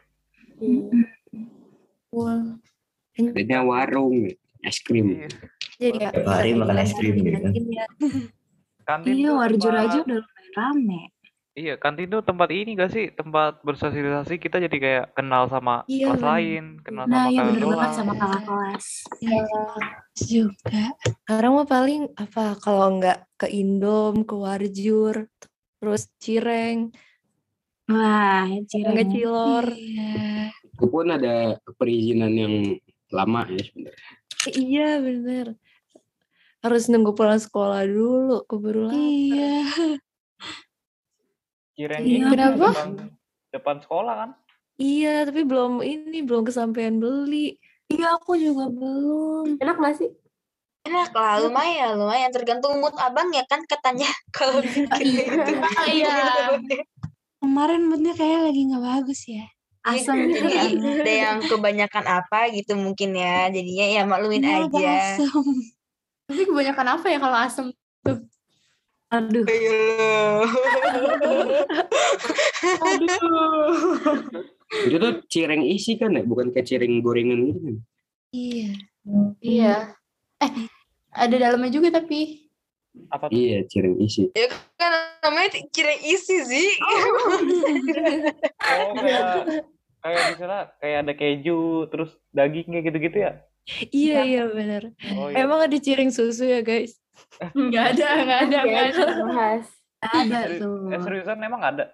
Wah. 2.11 2.43
Adanya 3.15 3.59
warung, 3.63 4.27
es 4.59 4.77
krim. 4.83 5.15
Iya. 5.15 5.27
Jadi 5.79 5.95
ya, 6.03 6.09
Tiap 6.11 6.27
hari 6.27 6.51
makan 6.59 6.75
es 6.83 6.91
krim 6.91 7.15
gitu 7.23 7.39
kan. 7.39 7.53
Kantin 8.83 9.15
Iya, 9.15 9.31
warjur 9.31 9.73
aja 9.75 9.97
udah 10.03 10.19
lumayan 10.19 10.51
rame. 10.59 11.01
Iya, 11.53 11.75
kantin 11.75 12.08
tuh 12.08 12.22
tempat 12.22 12.53
ini 12.53 12.77
gak 12.77 12.94
sih? 12.94 13.10
Tempat 13.12 13.65
bersosialisasi 13.65 14.38
kita 14.38 14.62
jadi 14.62 14.77
kayak 14.77 15.06
kenal 15.12 15.50
sama 15.50 15.82
Iya, 15.86 16.06
kelas 16.08 16.22
bener. 16.22 16.29
lain, 16.29 16.63
kenal 16.79 17.03
Nah, 17.03 17.12
sama 17.12 17.27
iya 17.27 17.39
kakak 17.39 17.46
bener 17.50 17.63
banget 17.65 17.79
kelas. 17.79 17.98
sama 17.98 18.13
kakak 18.15 18.41
kelas. 18.46 18.86
juga. 20.20 20.84
Sekarang 21.25 21.51
mah 21.56 21.68
paling 21.68 22.01
apa 22.15 22.46
kalau 22.60 22.88
nggak 22.96 23.20
ke 23.36 23.48
Indom, 23.50 24.24
ke 24.24 24.36
Warjur, 24.36 25.15
terus 25.79 26.12
Cireng, 26.18 26.91
Wah, 27.89 28.46
nggak 28.46 28.70
cireng. 28.70 29.10
Cilor. 29.10 29.65
Iya. 29.74 30.53
Itu 30.62 30.86
pun 30.86 31.10
ada 31.10 31.58
perizinan 31.74 32.29
yang 32.32 32.53
lama 33.10 33.50
ya 33.50 33.62
sebenarnya. 33.65 34.10
Eh, 34.46 34.53
Iya 34.56 34.89
bener. 35.01 35.46
Harus 36.62 36.86
nunggu 36.86 37.12
pulang 37.12 37.41
sekolah 37.41 37.82
dulu, 37.84 38.46
keburu 38.46 38.86
lapar. 38.86 39.01
Iya. 39.01 39.58
Cireng 41.79 42.03
Iya, 42.03 42.12
ini 42.12 42.27
kenapa? 42.27 42.75
depan, 42.75 42.89
depan 43.55 43.75
sekolah 43.79 44.13
kan? 44.19 44.29
Iya, 44.75 45.24
tapi 45.24 45.48
belum 45.48 45.79
ini 45.79 46.19
belum 46.27 46.43
kesampaian 46.43 47.00
beli. 47.00 47.55
Iya, 47.88 48.19
aku 48.19 48.36
juga 48.36 48.67
belum. 48.67 49.55
Enak 49.63 49.75
gak 49.79 49.95
sih? 49.95 50.12
Enak 50.83 51.15
lah, 51.15 51.39
lumayan, 51.39 51.95
lumayan. 51.95 52.36
Tergantung 52.36 52.83
mood 52.83 52.91
abang 53.00 53.31
ya 53.31 53.48
kan 53.48 53.63
katanya 53.63 54.12
kalau 54.36 54.59
bikin 54.59 54.91
itu. 55.07 55.51
Iya. 55.88 56.51
Kemarin 57.39 57.88
moodnya 57.88 58.12
kayak 58.12 58.51
lagi 58.51 58.62
nggak 58.67 58.83
bagus 58.83 59.21
ya. 59.24 59.48
Asam 59.79 60.19
Jadi 60.19 60.36
gitu 60.36 60.48
kan. 60.51 61.00
ada 61.00 61.13
yang 61.15 61.38
kebanyakan 61.39 62.05
apa 62.12 62.51
gitu 62.51 62.75
mungkin 62.75 63.15
ya. 63.15 63.48
Jadinya 63.48 63.86
ya 63.88 64.01
maklumin 64.03 64.43
Iya, 64.43 64.67
agak 64.67 64.83
aja. 64.83 64.91
asem. 65.15 65.43
Tapi 66.27 66.41
kebanyakan 66.43 66.88
apa 67.00 67.05
ya 67.07 67.17
kalau 67.24 67.38
asem? 67.39 67.67
Aduh, 69.09 69.41
Aduh. 72.85 73.25
Itu 74.85 74.95
tuh 75.01 75.13
cireng 75.25 75.65
isi 75.65 75.97
kan 75.97 76.13
ya, 76.13 76.21
bukan 76.21 76.53
kayak 76.53 76.69
cireng 76.69 77.01
gorengan 77.01 77.49
gitu 77.49 77.59
kan. 77.65 77.75
Iya. 78.29 78.71
Iya. 79.41 79.75
Eh, 80.37 80.51
ada 81.09 81.35
dalamnya 81.41 81.73
juga 81.73 81.89
tapi. 81.97 82.45
Apa 83.09 83.33
tuh? 83.33 83.33
Iya, 83.33 83.65
cireng 83.65 83.97
isi. 83.97 84.29
ya 84.37 84.45
kan 84.77 84.93
namanya 85.25 85.57
cireng 85.73 86.01
isi 86.05 86.37
sih. 86.45 86.69
Oh, 88.69 88.93
kayak 88.93 89.25
kayak 90.05 90.21
misalnya 90.37 90.61
kayak 90.77 90.97
ada 91.01 91.13
keju, 91.17 91.89
terus 91.89 92.13
daging 92.29 92.69
kayak 92.69 92.85
gitu-gitu 92.93 93.17
ya? 93.25 93.31
Iya, 93.89 94.19
iya 94.25 94.43
bener. 94.49 94.93
Oh 95.17 95.33
iya. 95.33 95.45
Emang 95.45 95.65
ada 95.65 95.77
cireng 95.81 96.13
susu 96.13 96.45
ya 96.45 96.61
guys? 96.61 96.97
Enggak 97.55 97.85
ada, 97.95 98.07
enggak 98.23 98.39
ada, 98.47 98.57
enggak 98.63 98.85
ada. 98.91 99.05
Bahas. 99.25 99.65
ada 99.99 100.39
tuh. 100.55 100.95
eh, 100.95 100.99
seriusan 101.03 101.39
emang 101.43 101.61
ada? 101.63 101.85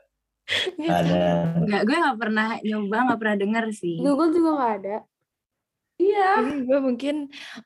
ada 0.78 1.26
Enggak, 1.58 1.82
gue 1.90 1.98
gak 1.98 2.20
pernah 2.22 2.48
nyoba, 2.62 2.98
gak 3.14 3.20
pernah 3.20 3.38
denger 3.42 3.66
sih. 3.74 3.98
Google 3.98 4.30
juga 4.30 4.50
gak 4.62 4.74
ada. 4.82 4.98
Iya. 5.96 6.44
Ini 6.44 6.56
gue 6.68 6.80
mungkin 6.84 7.16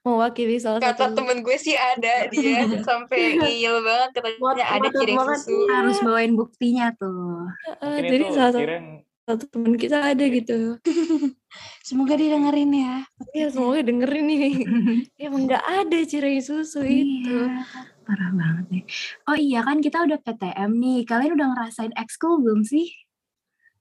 mewakili 0.06 0.62
salah 0.62 0.78
Kata 0.78 1.10
satu 1.10 1.18
temen 1.18 1.42
gue 1.42 1.58
sih 1.58 1.74
ada 1.74 2.30
dia 2.30 2.62
sampai 2.88 3.42
ngiyel 3.42 3.82
banget 3.82 4.10
katanya 4.22 4.66
ada 4.70 4.88
banget. 4.94 5.40
susu. 5.42 5.58
Harus 5.66 5.98
bawain 6.06 6.34
buktinya 6.38 6.94
tuh. 6.94 7.50
Mungkin 7.82 8.06
jadi 8.06 8.26
salah 8.30 8.54
satu, 8.54 8.62
cireng 8.62 8.88
satu 9.26 9.46
teman 9.50 9.74
kita 9.78 9.98
ada 10.14 10.26
gitu. 10.30 10.60
Semoga 11.90 12.14
didengerin 12.14 12.70
ya. 12.70 12.96
Ya 13.34 13.48
semoga 13.50 13.82
dengerin 13.82 14.26
nih. 14.30 14.62
Emang 15.26 15.50
nggak 15.50 15.66
ada 15.66 15.98
cireng 16.06 16.38
susu 16.38 16.86
itu. 16.86 17.34
Iya, 17.34 17.66
parah 18.06 18.30
banget 18.30 18.66
nih. 18.70 18.84
Oh 19.26 19.34
iya 19.34 19.66
kan 19.66 19.82
kita 19.82 20.06
udah 20.06 20.22
PTM 20.22 20.78
nih. 20.78 21.00
Kalian 21.10 21.34
udah 21.34 21.48
ngerasain 21.50 21.94
ekskul 21.98 22.46
belum 22.46 22.62
sih? 22.62 22.94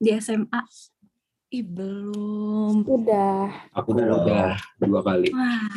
Di 0.01 0.17
SMA. 0.17 0.65
Ih 1.53 1.61
belum. 1.61 2.81
Udah. 2.81 3.69
Aku 3.77 3.93
udah 3.93 4.57
dua 4.81 5.01
kali. 5.05 5.29
Wah, 5.29 5.69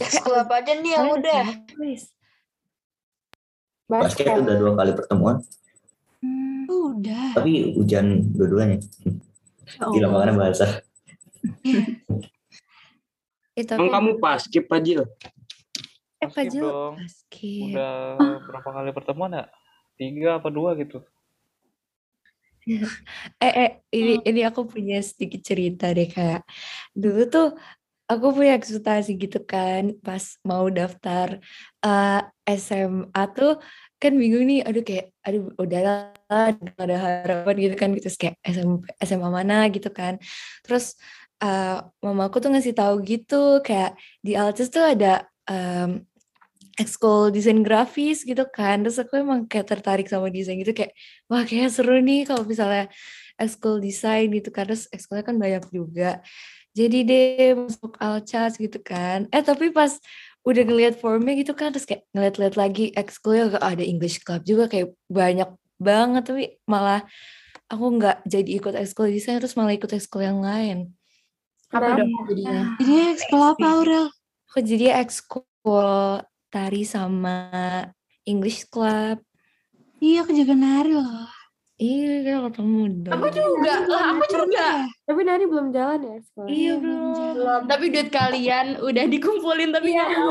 Ekskul 0.00 0.40
apa 0.40 0.64
aja 0.64 0.72
nih 0.80 0.90
yang 0.96 1.12
udah? 1.12 1.44
basket 3.84 4.24
Basket. 4.24 4.40
udah 4.40 4.56
dua 4.56 4.72
kali 4.74 4.90
pertemuan 4.96 5.36
hmm, 6.24 6.64
Udah. 6.66 7.36
tapi 7.36 7.76
hujan 7.76 8.32
dua-duanya 8.32 8.80
ya 8.80 9.86
gila 9.92 10.06
makanya 10.12 10.34
bahasa 10.40 10.66
Tapi 13.54 13.78
Emang 13.78 13.90
kamu 13.90 14.10
pas 14.18 14.42
skip 14.42 14.66
aja. 14.66 15.06
eh 16.18 16.28
Fajil 16.30 16.58
dong. 16.58 16.98
Udah 17.70 17.94
berapa 18.42 18.68
kali 18.74 18.90
pertemuan 18.90 19.30
ya? 19.30 19.44
Tiga 19.94 20.42
apa 20.42 20.50
dua 20.50 20.74
gitu? 20.74 20.98
Eh, 23.44 23.52
eh, 23.60 23.70
ini 23.92 24.24
ini 24.24 24.40
aku 24.40 24.64
punya 24.64 24.96
sedikit 25.04 25.44
cerita 25.44 25.92
deh 25.92 26.08
kayak 26.08 26.48
dulu 26.96 27.28
tuh 27.28 27.52
aku 28.08 28.26
punya 28.40 28.56
ekspektasi 28.56 29.20
gitu 29.20 29.44
kan 29.44 29.92
pas 30.00 30.40
mau 30.48 30.64
daftar 30.72 31.44
eh, 31.84 32.20
SMA 32.56 33.22
tuh 33.36 33.60
kan 34.00 34.12
bingung 34.16 34.48
nih 34.48 34.60
aduh 34.64 34.84
kayak 34.84 35.12
aduh 35.24 35.52
udahlah 35.60 36.12
nggak 36.28 36.84
ada 36.88 36.96
harapan 37.00 37.54
gitu 37.56 37.74
kan 37.76 37.88
gitu 37.92 38.08
Terus 38.08 38.18
kayak 38.20 38.36
SMA, 38.44 38.76
SMA 39.00 39.28
mana 39.28 39.68
gitu 39.68 39.88
kan 39.92 40.20
terus 40.64 40.96
eh 41.44 41.76
mamaku 42.04 42.36
tuh 42.42 42.50
ngasih 42.52 42.74
tahu 42.80 42.94
gitu 43.04 43.60
kayak 43.66 44.00
di 44.24 44.32
Altus 44.40 44.68
tuh 44.72 44.84
ada 44.92 45.28
em, 45.44 46.08
ekskul 46.80 47.30
desain 47.34 47.60
grafis 47.66 48.24
gitu 48.24 48.44
kan. 48.48 48.82
Terus 48.82 48.98
aku 49.02 49.20
emang 49.20 49.46
kayak 49.50 49.66
tertarik 49.70 50.06
sama 50.10 50.32
desain 50.32 50.56
gitu 50.58 50.72
kayak 50.74 50.92
wah 51.30 51.44
kayak 51.44 51.70
seru 51.74 52.00
nih 52.00 52.26
kalau 52.28 52.42
misalnya 52.48 52.88
ekskul 53.38 53.78
desain 53.78 54.26
gitu 54.32 54.48
kan. 54.54 54.64
Terus 54.68 54.88
ekskulnya 54.90 55.24
kan 55.28 55.36
banyak 55.38 55.64
juga. 55.70 56.24
Jadi 56.74 56.98
deh 57.06 57.54
masuk 57.54 57.94
Alcas 58.02 58.58
gitu 58.58 58.78
kan. 58.82 59.30
Eh 59.30 59.42
tapi 59.44 59.70
pas 59.70 59.94
udah 60.44 60.62
ngeliat 60.66 60.94
formnya 61.00 61.32
gitu 61.40 61.52
kan 61.56 61.72
terus 61.72 61.88
kayak 61.88 62.04
ngeliat-liat 62.12 62.54
lagi 62.60 62.84
ekskulnya 62.92 63.56
ada 63.64 63.80
English 63.80 64.20
club 64.26 64.42
juga 64.48 64.64
kayak 64.72 64.96
banyak 65.12 65.50
banget. 65.78 66.22
Tapi 66.26 66.42
malah 66.66 67.06
aku 67.70 67.84
nggak 68.00 68.16
jadi 68.28 68.50
ikut 68.58 68.74
ekskul 68.76 69.08
desain 69.12 69.38
terus 69.40 69.56
malah 69.58 69.74
ikut 69.76 69.90
ekskul 69.92 70.22
yang 70.24 70.40
lain 70.42 70.92
apa 71.74 71.88
dong 71.98 72.10
jadinya. 72.30 72.62
Jadi 72.78 72.94
ekskul 73.18 73.42
apa 73.42 73.66
Aurel? 73.66 74.06
aku 74.54 74.58
jadi 74.62 74.86
ekskul 75.02 76.22
tari 76.46 76.86
sama 76.86 77.50
English 78.22 78.70
club. 78.70 79.18
Iya 79.98 80.22
aku 80.22 80.30
juga 80.30 80.54
nari 80.54 80.94
loh. 80.94 81.26
iya 81.74 82.22
kan 82.22 82.54
ketemu 82.54 83.02
dong. 83.02 83.12
Aku 83.18 83.26
juga, 83.34 83.72
lah 83.90 84.14
aku 84.14 84.24
juga. 84.30 84.86
Tapi 85.10 85.20
Nari 85.26 85.44
belum 85.50 85.74
jalan 85.74 86.00
ya 86.06 86.16
sekolah. 86.22 86.46
iya 86.46 86.72
belum 86.78 87.34
Belum, 87.34 87.60
tapi 87.66 87.84
duit 87.90 88.10
kalian 88.14 88.78
udah 88.78 89.04
dikumpulin 89.10 89.74
tapi 89.74 89.98
nggak 89.98 90.10
mau. 90.14 90.30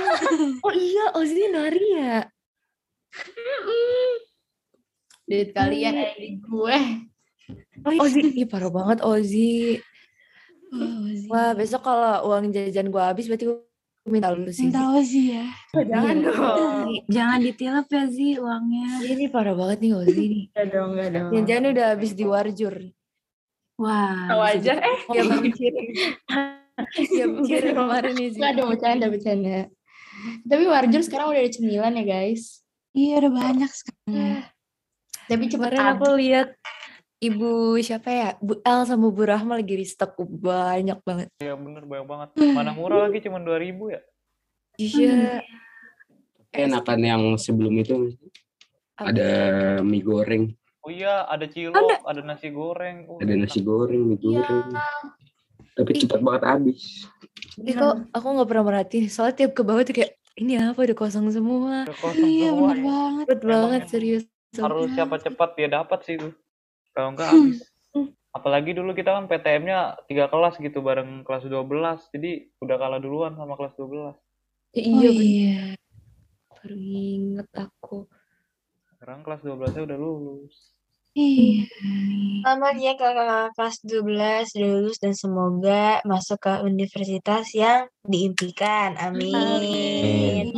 oh 0.68 0.74
iya. 0.76 1.16
Ozzy 1.16 1.48
nari 1.48 1.86
ya? 1.96 2.28
Duit 5.24 5.48
kalian 5.56 5.94
ada 5.96 6.12
di 6.20 6.30
gue. 6.44 6.78
Ozzy 7.96 8.20
ih 8.42 8.46
parah 8.46 8.68
banget 8.68 9.00
Ozzy 9.00 9.80
Oh, 10.74 11.06
Ozi. 11.06 11.26
wah 11.30 11.54
besok 11.54 11.82
kalau 11.86 12.26
uang 12.30 12.50
jajan 12.50 12.90
gua 12.90 13.14
habis 13.14 13.30
berarti 13.30 13.46
gua 13.46 13.62
minta 14.06 14.30
lu 14.30 14.46
sih 14.50 14.70
Minta 14.70 14.82
Ozi 14.94 15.22
ya. 15.34 15.46
Jangan 15.74 16.16
dong. 16.22 16.88
Jangan 17.10 17.38
ditilep 17.42 17.86
ya 17.90 18.04
sih 18.06 18.30
uangnya. 18.38 18.86
Iya 19.02 19.12
nih 19.18 19.28
parah 19.34 19.54
banget 19.58 19.78
nih 19.82 19.92
Ozzy 19.98 20.24
nih 20.30 20.44
Enggak 20.54 20.66
dong, 20.70 20.88
enggak 20.94 21.08
dong. 21.10 21.30
Jangan 21.46 21.64
udah 21.74 21.86
habis 21.94 22.12
di 22.14 22.24
warjur 22.26 22.74
Wah. 23.76 24.24
Tahu 24.32 24.42
aja. 24.42 24.72
Eh, 24.80 24.98
ya 25.12 25.22
bang 25.28 25.44
ya 27.44 27.60
kemarin 27.72 28.12
nih 28.16 28.28
sih 28.32 28.38
enggak 28.40 28.52
dong, 28.56 28.68
bercanda, 28.72 29.06
bercanda. 29.12 29.58
Tapi 30.48 30.64
Warjur 30.64 31.02
sekarang 31.04 31.26
udah 31.32 31.40
ada 31.44 31.52
cemilan 31.52 31.92
ya 32.00 32.04
guys. 32.04 32.64
Iya 32.96 33.20
udah 33.20 33.32
banyak 33.32 33.70
sekarang. 33.70 34.48
Tapi 35.26 35.44
cepet 35.50 35.70
Kemarin 35.74 35.86
aku 35.92 36.06
lihat 36.16 36.48
Ibu 37.16 37.80
siapa 37.80 38.08
ya? 38.12 38.28
Bu 38.38 38.60
El 38.60 38.80
sama 38.84 39.08
Bu 39.08 39.24
Rahma 39.24 39.56
lagi 39.56 39.72
restock 39.74 40.12
banyak 40.20 41.00
banget. 41.00 41.28
Iya 41.40 41.56
bener 41.56 41.88
banyak 41.88 42.04
banget. 42.04 42.28
Mana 42.52 42.76
murah 42.76 43.08
lagi 43.08 43.24
cuma 43.24 43.40
2000 43.40 43.72
ya. 43.88 44.00
Iya. 44.76 45.40
Enakan 46.52 47.00
yang 47.00 47.22
sebelum 47.36 47.72
itu 47.76 48.12
Apa? 48.96 49.12
ada 49.12 49.28
mie 49.80 50.00
goreng, 50.00 50.52
Oh 50.80 50.88
iya, 50.88 51.26
ada 51.26 51.44
cilok, 51.44 52.00
ada 52.00 52.20
nasi 52.22 52.48
goreng. 52.48 53.04
Oh, 53.10 53.18
ada 53.18 53.34
nasi 53.34 53.60
goreng, 53.60 54.06
mie 54.06 54.16
Iya. 54.16 54.40
goreng. 54.40 54.68
Tapi 55.74 55.90
cepat 55.98 56.20
banget 56.20 56.42
habis. 56.46 57.04
Ih, 57.58 57.74
kok 57.74 58.08
aku 58.08 58.26
nggak 58.30 58.48
pernah 58.48 58.64
merhatiin. 58.66 59.08
Soalnya 59.08 59.36
tiap 59.38 59.52
ke 59.52 59.62
bawah 59.62 59.82
tuh 59.82 59.92
kayak 59.92 60.16
ini 60.36 60.56
apa 60.56 60.76
udah 60.78 60.96
kosong 60.96 61.28
semua. 61.28 61.84
Udah 61.84 61.96
kosong 61.98 62.24
Iya 62.24 62.48
semua 62.50 62.60
bener 62.62 62.76
ya. 62.76 62.84
banget. 62.86 63.24
Cepet 63.26 63.40
banget 63.42 63.80
emang. 63.80 63.90
serius. 63.90 64.24
Harus 64.54 64.88
siapa 64.92 65.16
cepat 65.18 65.50
dia 65.54 65.68
dapat 65.70 65.98
sih 66.02 66.14
itu. 66.14 66.28
Kalau 66.96 67.12
enggak 67.12 67.28
habis. 67.28 67.60
Apalagi 68.32 68.72
dulu 68.72 68.92
kita 68.96 69.12
kan 69.16 69.28
PTM-nya 69.28 70.00
tiga 70.08 70.32
kelas 70.32 70.56
gitu 70.60 70.80
bareng 70.80 71.24
kelas 71.28 71.44
12. 71.44 72.08
Jadi 72.12 72.52
udah 72.64 72.76
kalah 72.80 73.00
duluan 73.00 73.36
sama 73.36 73.52
kelas 73.56 73.76
12. 73.76 74.16
Ya, 74.76 74.80
Oh 74.92 75.00
iya, 75.00 75.08
bener. 75.08 75.24
iya. 75.24 75.60
baru 76.56 76.76
inget 76.76 77.48
aku. 77.52 78.08
Sekarang 78.96 79.20
kelas 79.24 79.40
12-nya 79.44 79.82
udah 79.88 79.98
lulus. 80.00 80.56
Iya. 81.16 81.64
Selamat 82.44 82.76
ya 82.76 82.92
kakak 82.92 83.56
kelas 83.56 83.76
12 83.88 84.52
udah 84.52 84.68
lulus 84.68 84.96
dan 85.00 85.12
semoga 85.16 86.04
masuk 86.04 86.36
ke 86.36 86.60
universitas 86.60 87.48
yang 87.56 87.88
diimpikan. 88.04 89.00
Amin. 89.00 90.52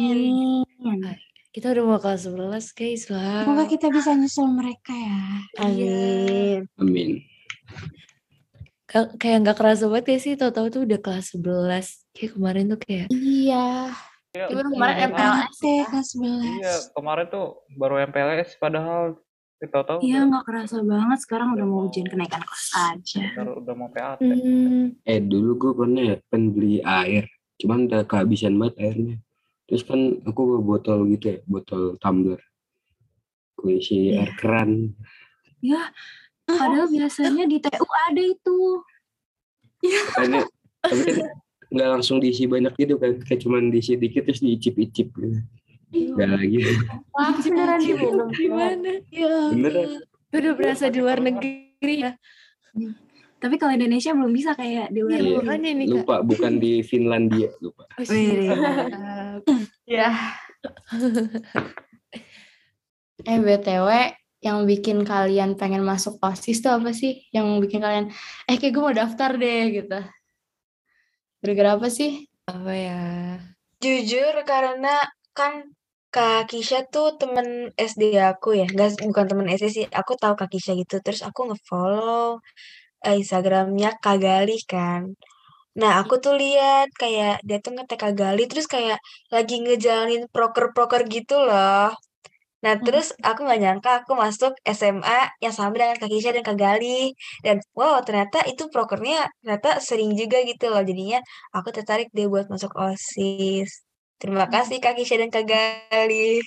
Kita 1.49 1.73
udah 1.73 1.85
mau 1.87 1.99
kelas 1.99 2.29
11 2.29 2.37
guys. 2.71 3.03
Wah. 3.09 3.43
Semoga 3.43 3.65
kita 3.67 3.89
bisa 3.89 4.13
nyusul 4.13 4.49
mereka 4.53 4.93
ya. 4.93 5.21
Amin. 5.59 6.61
Amin. 6.77 7.11
Ka- 8.85 9.13
kayak 9.15 9.39
nggak 9.43 9.57
kerasa 9.57 9.85
banget 9.87 10.07
ya 10.07 10.19
sih 10.19 10.35
tahu-tahu 10.35 10.67
tuh 10.71 10.83
udah 10.85 10.99
kelas 10.99 11.27
11 11.35 11.85
kayak 12.11 12.33
kemarin 12.33 12.65
tuh 12.67 12.79
kayak 12.79 13.07
Iya. 13.11 13.93
Iya, 14.31 14.45
Itu 14.45 14.55
baru 14.55 14.69
kemarin 14.71 14.95
iya, 14.95 15.07
MPLS 15.09 15.59
ya. 15.59 15.83
kelas 15.89 16.09
11. 16.11 16.53
Iya, 16.55 16.75
kemarin 16.93 17.27
tuh 17.27 17.47
baru 17.71 17.95
MPLS 18.03 18.51
padahal 18.57 19.03
kita 19.59 19.79
tahu 19.83 19.99
Iya 20.01 20.19
nggak 20.23 20.45
kerasa 20.47 20.77
banget 20.81 21.19
sekarang 21.19 21.49
udah 21.53 21.67
mau 21.67 21.81
ujian 21.85 22.07
kenaikan 22.07 22.41
kelas 22.41 22.67
aja. 22.87 23.25
udah, 23.35 23.55
udah 23.59 23.75
mau 23.75 23.89
PAT. 23.89 24.21
hmm, 24.21 25.01
Eh 25.03 25.19
dulu 25.19 25.51
gue 25.59 25.73
pernah 25.75 26.03
ya 26.07 26.17
kan 26.27 26.43
beli 26.47 26.79
air, 26.79 27.25
cuman 27.59 27.89
udah 27.89 28.05
kehabisan 28.05 28.55
banget 28.55 28.77
airnya. 28.79 29.17
Terus 29.69 29.85
kan 29.85 30.01
aku 30.25 30.41
bawa 30.49 30.61
botol 30.65 31.05
gitu 31.07 31.37
ya, 31.37 31.39
botol 31.45 32.01
tumbler. 32.01 32.41
Gue 33.55 33.77
isi 33.77 34.11
Iya. 34.11 34.25
air 34.25 34.33
keran. 34.35 34.71
Ya, 35.61 35.93
padahal 36.47 36.89
biasanya 36.89 37.45
di 37.45 37.61
TU 37.61 37.85
ada 38.09 38.23
itu. 38.23 38.59
Makanya, 39.79 40.43
tapi 40.81 41.01
kan 41.05 41.17
nggak 41.69 41.89
langsung 41.93 42.17
diisi 42.17 42.49
banyak 42.49 42.73
gitu 42.75 42.97
kan, 42.97 43.21
kayak 43.21 43.41
cuman 43.45 43.69
diisi 43.69 43.95
dikit 43.95 44.25
terus 44.25 44.41
diicip-icip 44.41 45.09
gitu. 45.13 45.39
Gak 45.89 46.29
lagi. 46.29 46.61
Wah, 47.13 47.33
beneran 47.35 47.81
diminum. 47.81 48.29
gimana 48.29 49.01
Ya 49.09 49.33
Beneran. 49.49 50.05
udah 50.29 50.53
berasa 50.53 50.93
di 50.93 51.01
luar 51.01 51.19
negeri 51.19 52.05
ya 52.05 52.13
Tapi 53.39 53.55
kalau 53.55 53.73
Indonesia 53.75 54.11
belum 54.11 54.35
bisa 54.35 54.51
kayak 54.59 54.91
di 54.91 54.99
luar 54.99 55.15
Iya, 55.15 55.19
Iya. 55.19 55.31
negeri. 55.31 55.39
makanya 55.47 55.71
nih 55.71 55.87
kak 55.87 55.95
Lupa, 55.95 56.17
bukan 56.27 56.53
di 56.59 56.73
Finlandia, 56.83 57.51
lupa. 57.63 57.85
Oh. 57.95 59.39
Ya. 59.87 60.11
eh 63.31 63.39
BTW 63.39 63.89
yang 64.39 64.59
bikin 64.71 65.03
kalian 65.03 65.59
pengen 65.59 65.83
masuk 65.83 66.19
OSIS 66.23 66.63
tuh 66.63 66.79
apa 66.79 66.95
sih? 66.95 67.27
Yang 67.35 67.47
bikin 67.67 67.81
kalian 67.83 68.07
eh 68.47 68.57
kayak 68.59 68.73
gue 68.75 68.83
mau 68.83 68.95
daftar 68.95 69.35
deh 69.35 69.63
gitu. 69.75 69.99
Gara-gara 71.43 71.71
apa 71.79 71.89
sih? 71.91 72.27
apa 72.49 72.73
ya 72.73 73.03
Jujur 73.77 74.33
karena 74.49 75.05
kan 75.37 75.69
Kak 76.09 76.49
Kisha 76.49 76.89
tuh 76.89 77.21
temen 77.21 77.69
SD 77.77 78.17
aku 78.17 78.57
ya. 78.57 78.65
Nggak, 78.65 79.05
bukan 79.05 79.27
temen 79.29 79.47
SD 79.53 79.67
sih. 79.69 79.85
Aku 79.93 80.17
tahu 80.17 80.33
Kak 80.35 80.49
Kisha 80.49 80.73
gitu. 80.73 80.97
Terus 81.05 81.21
aku 81.21 81.53
nge-follow 81.53 82.41
eh, 83.07 83.17
Instagramnya 83.21 83.89
Kak 84.03 84.17
Galih 84.25 84.61
kan. 84.73 85.03
Nah, 85.81 85.93
aku 86.03 86.15
tuh 86.25 86.35
lihat 86.43 86.89
kayak 87.01 87.33
dia 87.47 87.59
tuh 87.65 87.71
nge-tag 87.75 87.99
Kak 88.03 88.15
Galih 88.21 88.47
terus 88.51 88.67
kayak 88.75 88.99
lagi 89.35 89.55
ngejalanin 89.63 90.23
proker-proker 90.35 91.03
gitu 91.15 91.35
loh. 91.49 91.95
Nah, 92.65 92.75
terus 92.85 93.15
aku 93.23 93.41
nggak 93.47 93.61
nyangka 93.63 93.91
aku 94.03 94.13
masuk 94.19 94.53
SMA 94.67 95.19
yang 95.45 95.55
sama 95.55 95.71
dengan 95.79 95.95
Kak 96.03 96.11
Kisha 96.11 96.35
dan 96.35 96.43
Kak 96.43 96.59
Galih. 96.59 97.15
Dan 97.45 97.57
wow, 97.79 98.03
ternyata 98.07 98.43
itu 98.51 98.67
prokernya 98.75 99.31
ternyata 99.43 99.79
sering 99.79 100.11
juga 100.19 100.43
gitu 100.43 100.67
loh. 100.73 100.83
Jadinya 100.83 101.19
aku 101.55 101.69
tertarik 101.77 102.09
deh 102.17 102.27
buat 102.27 102.47
masuk 102.51 102.75
OSIS. 102.75 103.71
Terima 104.19 104.51
kasih 104.51 104.83
Kak 104.83 104.99
Kisha 104.99 105.15
dan 105.23 105.31
Kak 105.31 105.47
Galih. 105.47 106.43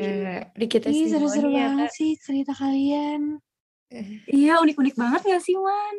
Eh, 0.00 0.40
dikit 0.56 0.88
Ih, 0.88 1.04
seru-seru 1.12 1.52
ya 1.52 1.68
banget 1.76 1.92
kak 1.92 1.92
sih 1.92 2.10
cerita 2.16 2.52
kalian. 2.56 3.20
Iya 4.28 4.60
unik-unik 4.60 4.94
banget 5.00 5.20
gak 5.24 5.42
sih 5.42 5.56
Wan? 5.56 5.96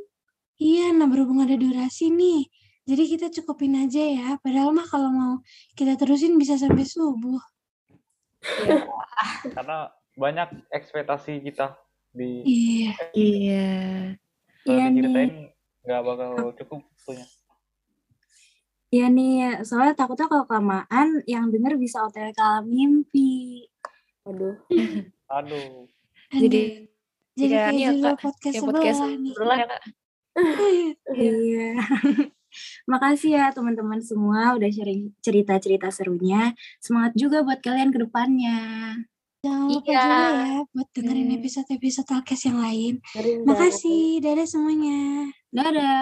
Iya, 0.60 0.92
nah 0.94 1.08
berhubung 1.08 1.42
ada 1.42 1.56
durasi 1.56 2.14
nih. 2.14 2.46
Jadi 2.86 3.04
kita 3.06 3.26
cukupin 3.42 3.78
aja 3.80 4.02
ya. 4.02 4.30
Padahal 4.42 4.74
mah 4.76 4.86
kalau 4.86 5.10
mau 5.10 5.34
kita 5.74 5.96
terusin 5.98 6.38
bisa 6.38 6.58
sampai 6.58 6.86
subuh. 6.86 7.42
Karena 9.56 9.90
banyak 10.20 10.68
ekspektasi 10.74 11.40
kita 11.46 11.80
di 12.12 12.44
Iya. 12.44 12.92
iya 13.14 13.70
kalau 14.66 14.76
Iya 14.76 14.86
diceritain 14.92 15.32
nggak 15.86 16.02
bakal 16.04 16.32
cukup 16.60 16.80
waktunya. 16.84 17.28
Iya 18.90 19.06
nih, 19.14 19.62
soalnya 19.62 19.94
takutnya 19.94 20.26
kalau 20.26 20.50
kelamaan 20.50 21.22
yang 21.30 21.54
denger 21.54 21.78
bisa 21.78 22.02
OTW 22.10 22.34
kalah 22.34 22.66
mimpi. 22.66 23.70
Aduh. 24.26 24.58
Aduh. 25.30 25.86
jadi 26.34 26.90
Jadi 27.40 27.48
Iya, 27.50 27.62
kayak 27.62 27.72
ini 27.72 27.80
ya, 27.80 27.90
judul 27.90 28.04
Kak. 28.06 28.20
podcast 28.20 28.54
Kayak 28.54 28.66
podcast 28.66 28.98
sebelah 29.00 29.16
nih. 29.16 29.34
sebelah 29.34 29.58
ya 29.58 29.66
kak. 29.66 29.82
Iya. 31.16 31.70
Makasih 32.86 33.32
ya 33.32 33.46
teman-teman 33.50 34.00
semua 34.00 34.54
udah 34.54 34.68
sharing 34.68 35.14
cerita-cerita 35.20 35.88
serunya. 35.90 36.52
Semangat 36.78 37.14
juga 37.14 37.42
buat 37.42 37.60
kalian 37.60 37.90
ke 37.90 38.00
depannya. 38.02 38.60
Jangan 39.40 39.62
lupa 39.66 39.88
Iya. 39.88 40.04
juga 40.04 40.04
ya 40.36 40.58
buat 40.68 40.88
dengerin 40.92 41.26
Hmm. 41.26 41.38
episode-episode 41.38 42.08
podcast 42.10 42.44
yang 42.44 42.60
lain. 42.60 42.94
Sering 43.08 43.40
Makasih, 43.44 44.04
dadah 44.20 44.44
semuanya. 44.44 45.00
Dadah. 45.50 46.02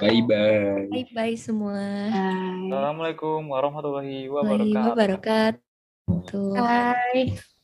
Bye 0.00 0.20
bye. 0.22 0.84
Bye 0.86 1.08
bye 1.10 1.36
semua. 1.36 1.80
Bye. 2.10 2.68
Assalamualaikum 2.68 3.40
warahmatullahi 3.46 4.26
Warahmatullahi 4.26 4.90
wabarakatuh. 4.90 5.60
wabarakatuh. 6.10 6.52
Bye. 6.58 7.59